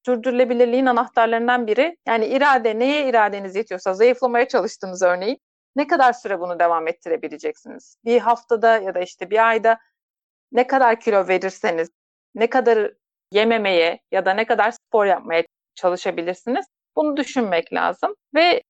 sürdürülebilirliğin 0.07 0.87
anahtarlarından 0.87 1.67
biri. 1.67 1.97
Yani 2.09 2.27
irade, 2.27 2.79
neye 2.79 3.09
iradeniz 3.09 3.57
yetiyorsa, 3.57 3.95
zayıflamaya 3.95 4.49
çalıştığınız 4.49 5.03
örneğin 5.03 5.39
ne 5.77 5.87
kadar 5.87 6.13
süre 6.13 6.41
bunu 6.41 6.59
devam 6.59 6.89
ettirebileceksiniz? 6.89 7.97
Bir 8.05 8.21
haftada 8.21 8.79
ya 8.79 8.95
da 8.95 9.01
işte 9.01 9.31
bir 9.31 9.49
ayda 9.49 9.79
ne 10.53 10.67
kadar 10.67 11.01
kilo 11.01 11.29
verirseniz, 11.29 11.91
ne 12.35 12.51
kadar 12.51 12.93
yememeye 13.33 14.01
ya 14.11 14.27
da 14.27 14.35
ne 14.35 14.47
kadar 14.47 14.71
spor 14.71 15.07
yapmaya 15.07 15.45
çalışabilirsiniz. 15.75 16.67
Bunu 16.97 17.17
düşünmek 17.17 17.73
lazım 17.73 18.15
ve 18.35 18.63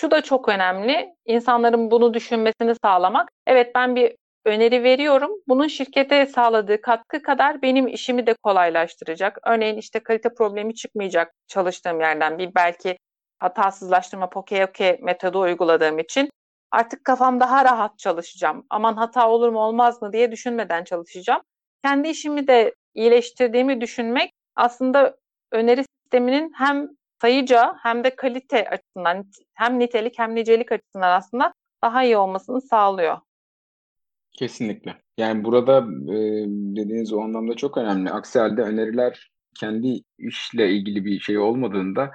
şu 0.00 0.10
da 0.10 0.22
çok 0.22 0.48
önemli. 0.48 1.14
İnsanların 1.26 1.90
bunu 1.90 2.14
düşünmesini 2.14 2.74
sağlamak. 2.84 3.28
Evet 3.46 3.74
ben 3.74 3.96
bir 3.96 4.16
öneri 4.44 4.82
veriyorum. 4.82 5.30
Bunun 5.48 5.66
şirkete 5.66 6.26
sağladığı 6.26 6.80
katkı 6.80 7.22
kadar 7.22 7.62
benim 7.62 7.88
işimi 7.88 8.26
de 8.26 8.34
kolaylaştıracak. 8.42 9.38
Örneğin 9.46 9.76
işte 9.76 10.00
kalite 10.00 10.34
problemi 10.34 10.74
çıkmayacak 10.74 11.32
çalıştığım 11.48 12.00
yerden 12.00 12.38
bir 12.38 12.54
belki 12.54 12.96
hatasızlaştırma 13.38 14.30
poke 14.30 14.98
metodu 15.02 15.40
uyguladığım 15.40 15.98
için 15.98 16.30
artık 16.70 17.04
kafam 17.04 17.40
daha 17.40 17.64
rahat 17.64 17.98
çalışacağım. 17.98 18.66
Aman 18.70 18.96
hata 18.96 19.30
olur 19.30 19.48
mu 19.48 19.58
olmaz 19.60 20.02
mı 20.02 20.12
diye 20.12 20.32
düşünmeden 20.32 20.84
çalışacağım. 20.84 21.42
Kendi 21.84 22.08
işimi 22.08 22.46
de 22.46 22.74
iyileştirdiğimi 22.94 23.80
düşünmek 23.80 24.32
aslında 24.56 25.16
öneri 25.52 25.84
sisteminin 25.84 26.52
hem 26.56 26.88
sayıca 27.20 27.74
hem 27.82 28.04
de 28.04 28.16
kalite 28.16 28.68
açısından 28.68 29.26
hem 29.54 29.78
nitelik 29.78 30.18
hem 30.18 30.34
nicelik 30.34 30.72
açısından 30.72 31.16
aslında 31.16 31.54
daha 31.82 32.04
iyi 32.04 32.16
olmasını 32.16 32.60
sağlıyor. 32.60 33.18
Kesinlikle. 34.32 34.96
Yani 35.18 35.44
burada 35.44 35.78
e, 36.12 36.16
dediğiniz 36.76 37.12
o 37.12 37.20
anlamda 37.20 37.54
çok 37.54 37.78
önemli. 37.78 38.10
Aksi 38.10 38.38
halde 38.38 38.62
öneriler 38.62 39.30
kendi 39.54 40.00
işle 40.18 40.70
ilgili 40.70 41.04
bir 41.04 41.20
şey 41.20 41.38
olmadığında 41.38 42.10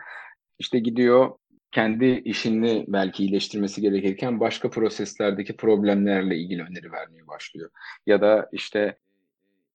işte 0.60 0.80
gidiyor 0.80 1.32
kendi 1.72 2.06
işini 2.06 2.86
belki 2.88 3.24
iyileştirmesi 3.24 3.82
gerekirken 3.82 4.40
başka 4.40 4.70
proseslerdeki 4.70 5.56
problemlerle 5.56 6.38
ilgili 6.38 6.62
öneri 6.64 6.92
vermeye 6.92 7.28
başlıyor. 7.28 7.70
Ya 8.06 8.22
da 8.22 8.50
işte 8.52 8.98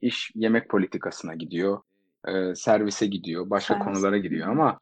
iş 0.00 0.30
yemek 0.34 0.68
politikasına 0.68 1.34
gidiyor, 1.34 1.80
e, 2.28 2.54
servise 2.54 3.06
gidiyor, 3.06 3.50
başka 3.50 3.74
Servis. 3.74 3.86
konulara 3.86 4.18
gidiyor 4.18 4.48
ama 4.48 4.80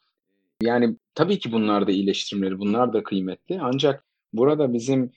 yani 0.63 0.97
tabii 1.15 1.39
ki 1.39 1.53
bunlar 1.53 1.87
da 1.87 1.91
iyileştirmeleri, 1.91 2.59
bunlar 2.59 2.93
da 2.93 3.03
kıymetli. 3.03 3.59
Ancak 3.61 4.05
burada 4.33 4.73
bizim 4.73 5.13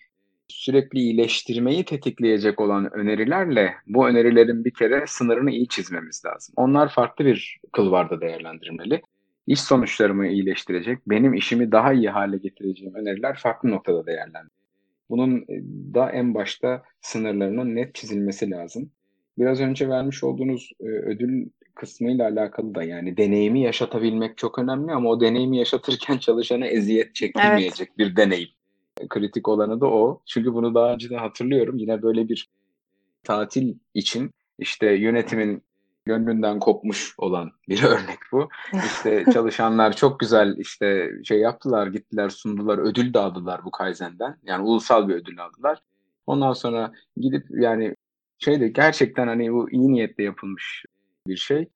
sürekli 0.48 1.00
iyileştirmeyi 1.00 1.86
tetikleyecek 1.86 2.62
olan 2.62 2.94
önerilerle 2.94 3.74
bu 3.88 4.08
önerilerin 4.08 4.66
bir 4.66 4.74
kere 4.74 5.04
sınırını 5.08 5.52
iyi 5.52 5.68
çizmemiz 5.68 6.26
lazım. 6.26 6.54
Onlar 6.58 6.90
farklı 6.90 7.26
bir 7.26 7.60
kılvarda 7.72 8.22
değerlendirmeli 8.22 9.02
iş 9.48 9.62
sonuçlarımı 9.62 10.28
iyileştirecek, 10.28 11.00
benim 11.08 11.34
işimi 11.34 11.72
daha 11.72 11.94
iyi 11.94 12.10
hale 12.10 12.38
getireceğim 12.38 12.96
öneriler 12.96 13.38
farklı 13.38 13.70
noktada 13.70 14.06
değerlendirilir. 14.06 14.62
Bunun 15.10 15.38
e, 15.38 15.62
da 15.94 16.12
en 16.12 16.34
başta 16.34 16.84
sınırlarının 17.02 17.76
net 17.76 17.96
çizilmesi 17.96 18.52
lazım. 18.52 18.92
Biraz 19.38 19.62
önce 19.62 19.90
vermiş 19.90 20.24
olduğunuz 20.24 20.72
e, 20.80 20.86
ödül 20.86 21.50
kısmıyla 21.76 22.28
alakalı 22.30 22.76
da 22.76 22.84
yani 22.84 23.18
deneyimi 23.18 23.62
yaşatabilmek 23.62 24.38
çok 24.38 24.60
önemli 24.60 24.92
ama 24.92 25.10
o 25.10 25.22
deneyimi 25.22 25.58
yaşatırken 25.58 26.18
çalışana 26.20 26.68
eziyet 26.68 27.16
çekilmeyecek 27.16 27.90
evet. 27.90 27.98
bir 27.98 28.16
deneyim. 28.16 28.50
Kritik 29.10 29.48
olanı 29.48 29.82
da 29.82 29.86
o. 29.86 30.22
Çünkü 30.26 30.54
bunu 30.54 30.76
daha 30.76 30.94
önce 30.94 31.10
de 31.10 31.18
hatırlıyorum. 31.18 31.78
Yine 31.78 32.02
böyle 32.02 32.30
bir 32.30 32.50
tatil 33.24 33.76
için 33.94 34.32
işte 34.60 34.92
yönetimin 34.92 35.64
gönlünden 36.06 36.60
kopmuş 36.60 37.16
olan 37.18 37.52
bir 37.70 37.84
örnek 37.94 38.20
bu. 38.32 38.50
İşte 38.86 39.26
çalışanlar 39.34 39.96
çok 39.96 40.20
güzel 40.20 40.58
işte 40.58 41.12
şey 41.24 41.40
yaptılar, 41.40 41.88
gittiler, 41.88 42.30
sundular, 42.30 42.78
ödül 42.78 43.14
dağıdılar 43.14 43.66
bu 43.66 43.72
Kaizen'den. 43.72 44.38
Yani 44.44 44.64
ulusal 44.64 45.08
bir 45.08 45.16
ödül 45.16 45.44
aldılar. 45.44 45.82
Ondan 46.28 46.54
sonra 46.54 46.92
gidip 47.18 47.46
yani 47.50 47.96
şeyde 48.40 48.68
gerçekten 48.68 49.28
hani 49.28 49.54
bu 49.54 49.72
iyi 49.72 49.94
niyetle 49.94 50.24
yapılmış 50.24 50.86
bir 51.28 51.38
şey. 51.38 51.70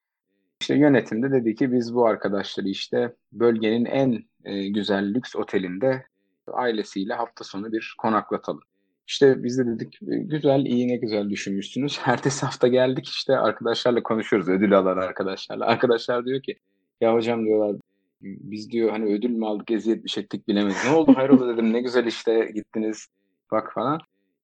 İşte 0.62 0.76
yönetimde 0.76 1.32
dedi 1.32 1.56
ki 1.56 1.72
biz 1.72 1.96
bu 1.96 2.08
arkadaşları 2.08 2.68
işte 2.68 3.14
bölgenin 3.34 3.86
en 3.86 4.24
e, 4.46 4.68
güzel 4.68 5.14
lüks 5.14 5.36
otelinde 5.36 6.06
ailesiyle 6.48 7.14
hafta 7.14 7.44
sonu 7.44 7.72
bir 7.72 7.96
konaklatalım. 7.98 8.62
İşte 9.08 9.44
biz 9.44 9.58
de 9.58 9.66
dedik 9.66 9.98
güzel 10.02 10.66
iyi 10.66 10.88
ne 10.88 10.96
güzel 10.96 11.30
düşünmüşsünüz. 11.30 12.00
Ertesi 12.06 12.46
hafta 12.46 12.68
geldik 12.68 13.08
işte 13.08 13.38
arkadaşlarla 13.38 14.04
konuşuyoruz 14.04 14.50
ödül 14.50 14.78
alan 14.78 14.98
arkadaşlarla. 14.98 15.66
Arkadaşlar 15.66 16.26
diyor 16.26 16.42
ki 16.42 16.56
ya 17.02 17.14
hocam 17.14 17.46
diyorlar 17.46 17.76
biz 18.22 18.72
diyor 18.72 18.90
hani 18.90 19.16
ödül 19.16 19.30
mü 19.30 19.46
aldık 19.46 19.72
eziyet 19.72 20.04
bir 20.04 20.10
çektik 20.10 20.48
bilemedik. 20.48 20.78
Ne 20.86 20.92
oldu 20.92 21.14
hayrola 21.16 21.54
dedim 21.54 21.74
ne 21.74 21.82
güzel 21.82 22.06
işte 22.06 22.52
gittiniz 22.56 23.08
bak 23.52 23.74
falan. 23.74 24.00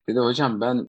Dedi 0.09 0.19
hocam 0.19 0.61
ben 0.61 0.87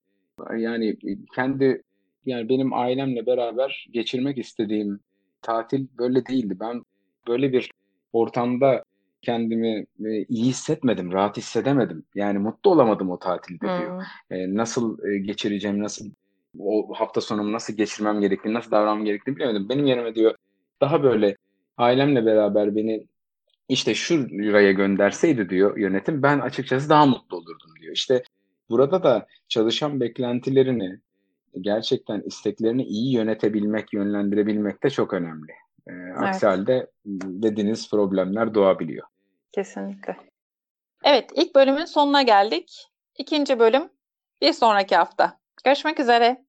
yani 0.56 0.96
kendi 1.34 1.82
yani 2.26 2.48
benim 2.48 2.72
ailemle 2.72 3.26
beraber 3.26 3.86
geçirmek 3.90 4.38
istediğim 4.38 5.00
tatil 5.42 5.86
böyle 5.98 6.26
değildi. 6.26 6.56
Ben 6.60 6.82
böyle 7.28 7.52
bir 7.52 7.70
ortamda 8.12 8.84
kendimi 9.22 9.86
e, 10.04 10.24
iyi 10.28 10.44
hissetmedim, 10.44 11.12
rahat 11.12 11.36
hissedemedim. 11.36 12.04
Yani 12.14 12.38
mutlu 12.38 12.70
olamadım 12.70 13.10
o 13.10 13.18
tatilde 13.18 13.60
diyor. 13.60 14.04
Hmm. 14.28 14.36
E, 14.36 14.54
nasıl 14.54 15.04
e, 15.06 15.18
geçireceğim, 15.18 15.82
nasıl 15.82 16.10
o 16.58 16.94
hafta 16.94 17.20
sonumu 17.20 17.52
nasıl 17.52 17.76
geçirmem 17.76 18.20
gerektiğini, 18.20 18.54
nasıl 18.54 18.70
davranmam 18.70 19.04
gerektiğini 19.04 19.36
bilemedim. 19.36 19.68
Benim 19.68 19.86
yerime 19.86 20.14
diyor 20.14 20.34
daha 20.80 21.02
böyle 21.02 21.36
ailemle 21.76 22.26
beraber 22.26 22.76
beni 22.76 23.06
işte 23.68 23.94
şuraya 23.94 24.72
gönderseydi 24.72 25.48
diyor 25.48 25.76
yönetim 25.76 26.22
ben 26.22 26.38
açıkçası 26.38 26.88
daha 26.88 27.06
mutlu 27.06 27.36
olurdum 27.36 27.70
diyor. 27.80 27.94
İşte 27.94 28.22
burada 28.70 29.02
da 29.02 29.26
çalışan 29.48 30.00
beklentilerini 30.00 30.98
gerçekten 31.60 32.20
isteklerini 32.20 32.82
iyi 32.82 33.14
yönetebilmek, 33.14 33.92
yönlendirebilmek 33.92 34.82
de 34.82 34.90
çok 34.90 35.14
önemli. 35.14 35.52
E, 35.88 35.92
aksi 36.16 36.46
Evet. 36.46 36.58
halde 36.58 36.90
dediğiniz 37.24 37.90
problemler 37.90 38.54
doğabiliyor. 38.54 39.06
Kesinlikle. 39.52 40.16
Evet, 41.04 41.30
ilk 41.34 41.54
bölümün 41.54 41.84
sonuna 41.84 42.22
geldik. 42.22 42.88
İkinci 43.18 43.58
bölüm 43.58 43.88
bir 44.40 44.52
sonraki 44.52 44.96
hafta. 44.96 45.38
Görüşmek 45.64 46.00
üzere. 46.00 46.44